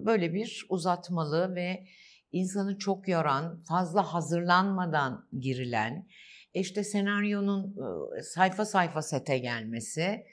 böyle 0.00 0.34
bir 0.34 0.66
uzatmalı 0.68 1.54
ve 1.54 1.86
insanı 2.32 2.78
çok 2.78 3.08
yoran, 3.08 3.62
fazla 3.68 4.02
hazırlanmadan 4.14 5.28
girilen, 5.38 6.06
işte 6.54 6.84
senaryonun 6.84 7.76
e, 8.18 8.22
sayfa 8.22 8.64
sayfa 8.64 9.02
sete 9.02 9.38
gelmesi, 9.38 10.26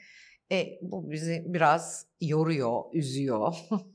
e, 0.51 0.79
bu 0.81 1.11
bizi 1.11 1.43
biraz 1.45 2.07
yoruyor, 2.21 2.83
üzüyor. 2.93 3.55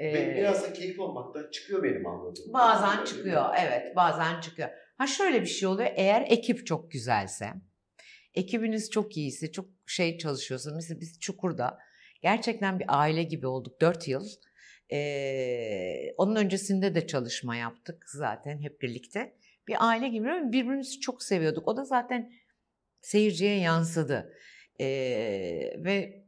E, 0.00 0.36
biraz 0.36 0.62
da 0.62 0.72
keyif 0.72 1.00
olmaktan 1.00 1.50
çıkıyor 1.50 1.82
benim 1.82 2.06
anladığım. 2.06 2.52
Bazen 2.52 3.04
çıkıyor, 3.04 3.44
evet 3.60 3.96
bazen 3.96 4.40
çıkıyor. 4.40 4.68
Ha 4.98 5.06
şöyle 5.06 5.40
bir 5.40 5.46
şey 5.46 5.68
oluyor, 5.68 5.90
eğer 5.94 6.24
ekip 6.28 6.66
çok 6.66 6.90
güzelse, 6.90 7.52
ekibiniz 8.34 8.90
çok 8.90 9.16
iyiyse, 9.16 9.52
çok 9.52 9.66
şey 9.86 10.18
çalışıyorsa, 10.18 10.70
mesela 10.74 11.00
biz 11.00 11.20
Çukur'da 11.20 11.78
gerçekten 12.22 12.78
bir 12.78 12.84
aile 12.88 13.22
gibi 13.22 13.46
olduk 13.46 13.80
4 13.80 14.08
yıl. 14.08 14.26
Ee, 14.92 16.12
onun 16.16 16.36
öncesinde 16.36 16.94
de 16.94 17.06
çalışma 17.06 17.56
yaptık 17.56 18.04
zaten 18.10 18.58
hep 18.58 18.82
birlikte. 18.82 19.34
Bir 19.68 19.76
aile 19.78 20.08
gibi 20.08 20.26
birbirimizi 20.26 21.00
çok 21.00 21.22
seviyorduk. 21.22 21.68
O 21.68 21.76
da 21.76 21.84
zaten 21.84 22.32
seyirciye 23.00 23.58
yansıdı. 23.58 24.32
Ee, 24.80 25.72
ve 25.84 26.24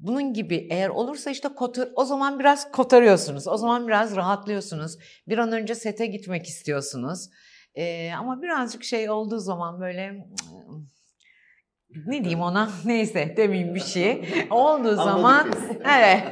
bunun 0.00 0.32
gibi 0.32 0.66
eğer 0.70 0.88
olursa 0.88 1.30
işte 1.30 1.48
kotar, 1.48 1.88
o 1.96 2.04
zaman 2.04 2.38
biraz 2.38 2.72
kotarıyorsunuz. 2.72 3.48
O 3.48 3.56
zaman 3.56 3.88
biraz 3.88 4.16
rahatlıyorsunuz. 4.16 4.98
Bir 5.28 5.38
an 5.38 5.52
önce 5.52 5.74
sete 5.74 6.06
gitmek 6.06 6.46
istiyorsunuz. 6.46 7.28
Ee, 7.74 8.12
ama 8.18 8.42
birazcık 8.42 8.84
şey 8.84 9.10
olduğu 9.10 9.38
zaman 9.38 9.80
böyle 9.80 10.26
ne 12.06 12.20
diyeyim 12.20 12.40
ona 12.40 12.70
neyse 12.84 13.34
demeyeyim 13.36 13.74
bir 13.74 13.80
şey. 13.80 14.28
Olduğu 14.50 14.94
zaman 14.96 15.52
evet. 15.98 16.24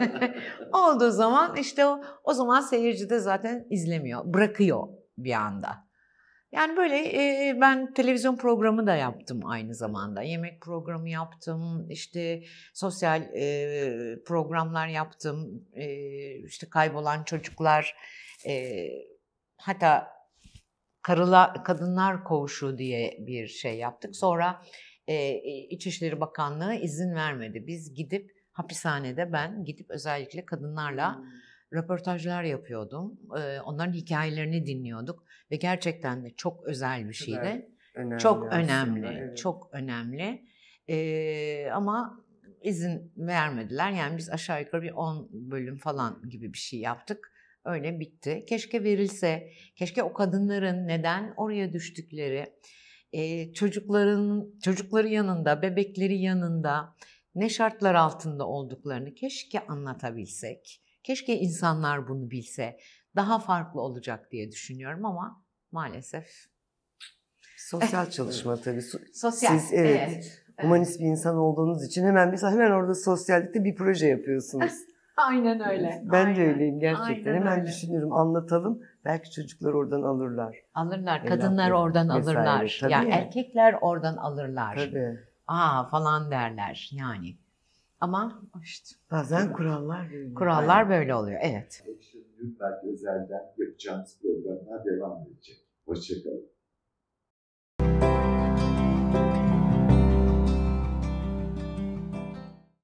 Olduğu 0.72 1.10
zaman 1.10 1.56
işte 1.56 1.86
o, 1.86 2.00
o 2.24 2.32
zaman 2.32 2.60
seyirci 2.60 3.10
de 3.10 3.18
zaten 3.18 3.66
izlemiyor. 3.70 4.22
Bırakıyor 4.24 4.88
bir 5.18 5.32
anda. 5.32 5.85
Yani 6.52 6.76
böyle 6.76 6.96
e, 6.98 7.60
ben 7.60 7.94
televizyon 7.94 8.36
programı 8.36 8.86
da 8.86 8.94
yaptım 8.94 9.40
aynı 9.46 9.74
zamanda. 9.74 10.22
Yemek 10.22 10.60
programı 10.62 11.10
yaptım, 11.10 11.90
işte 11.90 12.42
sosyal 12.74 13.22
e, 13.22 14.22
programlar 14.26 14.88
yaptım, 14.88 15.66
e, 15.74 15.86
işte 16.46 16.68
kaybolan 16.70 17.24
çocuklar, 17.24 17.96
e, 18.46 18.86
hatta 19.56 20.08
karıla, 21.02 21.62
kadınlar 21.62 22.24
koğuşu 22.24 22.78
diye 22.78 23.16
bir 23.26 23.46
şey 23.46 23.78
yaptık. 23.78 24.16
Sonra 24.16 24.62
e, 25.06 25.34
İçişleri 25.70 26.20
Bakanlığı 26.20 26.74
izin 26.74 27.14
vermedi. 27.14 27.66
Biz 27.66 27.94
gidip 27.94 28.30
hapishanede 28.52 29.32
ben 29.32 29.64
gidip 29.64 29.90
özellikle 29.90 30.46
kadınlarla 30.46 31.20
röportajlar 31.72 32.42
yapıyordum. 32.42 33.20
E, 33.38 33.60
onların 33.60 33.92
hikayelerini 33.92 34.66
dinliyorduk 34.66 35.25
ve 35.50 35.56
gerçekten 35.56 36.24
de 36.24 36.30
çok 36.36 36.64
özel 36.64 37.08
bir 37.08 37.14
şeydi. 37.14 37.68
Önemli 37.94 38.18
Çok 38.18 38.46
aslında, 38.46 38.62
önemli, 38.62 39.06
evet. 39.06 39.36
çok 39.36 39.68
önemli. 39.72 40.42
Ee, 40.88 41.70
ama 41.72 42.24
izin 42.62 43.12
vermediler. 43.16 43.90
Yani 43.90 44.16
biz 44.16 44.30
aşağı 44.30 44.60
yukarı 44.60 44.82
bir 44.82 44.92
10 44.92 45.28
bölüm 45.32 45.78
falan 45.78 46.22
gibi 46.28 46.52
bir 46.52 46.58
şey 46.58 46.80
yaptık. 46.80 47.32
Öyle 47.64 48.00
bitti. 48.00 48.44
Keşke 48.48 48.84
verilse, 48.84 49.50
keşke 49.76 50.02
o 50.02 50.12
kadınların 50.12 50.88
neden 50.88 51.34
oraya 51.36 51.72
düştükleri, 51.72 52.46
e, 53.12 53.52
çocukların 53.52 54.58
çocukları 54.62 55.08
yanında, 55.08 55.62
bebekleri 55.62 56.18
yanında 56.18 56.96
ne 57.34 57.48
şartlar 57.48 57.94
altında 57.94 58.46
olduklarını 58.46 59.14
keşke 59.14 59.66
anlatabilsek. 59.66 60.82
Keşke 61.02 61.38
insanlar 61.38 62.08
bunu 62.08 62.30
bilse. 62.30 62.76
Daha 63.16 63.38
farklı 63.38 63.80
olacak 63.80 64.30
diye 64.30 64.50
düşünüyorum 64.50 65.04
ama 65.04 65.42
maalesef 65.72 66.26
Sosyal 67.56 68.10
çalışma 68.10 68.56
tabii. 68.56 68.78
So- 68.78 69.14
Sosyal. 69.14 69.58
Siz, 69.58 69.72
evet, 69.72 70.42
Humanist 70.60 71.00
bir 71.00 71.04
insan 71.04 71.36
olduğunuz 71.36 71.84
için 71.84 72.06
hemen 72.06 72.32
biz 72.32 72.42
hemen 72.42 72.70
orada 72.70 72.94
sosyallikte 72.94 73.64
bir 73.64 73.74
proje 73.76 74.06
yapıyorsunuz. 74.06 74.72
Aynen 75.16 75.68
öyle. 75.68 76.02
Ben 76.04 76.24
Aynen. 76.26 76.36
de 76.36 76.48
öyleyim 76.48 76.80
gerçekten. 76.80 77.32
Aynen 77.32 77.40
hemen 77.40 77.58
öyle. 77.58 77.66
düşünüyorum, 77.66 78.12
anlatalım. 78.12 78.82
Belki 79.04 79.30
çocuklar 79.30 79.72
oradan 79.72 80.02
alırlar. 80.02 80.56
Alırlar. 80.74 81.20
Evlatları 81.20 81.40
Kadınlar 81.40 81.70
oradan 81.70 82.08
vesaire, 82.18 82.38
alırlar. 82.38 82.78
tabii 82.80 82.92
ya 82.92 83.02
ya. 83.02 83.16
erkekler 83.16 83.76
oradan 83.80 84.16
alırlar. 84.16 84.76
Tabii. 84.76 85.18
Aa 85.46 85.84
falan 85.84 86.30
derler 86.30 86.90
yani. 86.92 87.36
Ama 88.00 88.42
işte 88.62 88.96
Bazen 89.10 89.52
kurallar 89.52 90.12
böyle. 90.12 90.34
kurallar 90.34 90.88
böyle 90.88 91.14
oluyor. 91.14 91.40
Evet. 91.42 91.84
Nürnberg 92.36 92.84
özelden 92.84 93.54
yapacağımız 93.58 94.18
programlar 94.22 94.84
devam 94.84 95.22
edecek. 95.22 95.66
Hoşçakalın. 95.86 96.55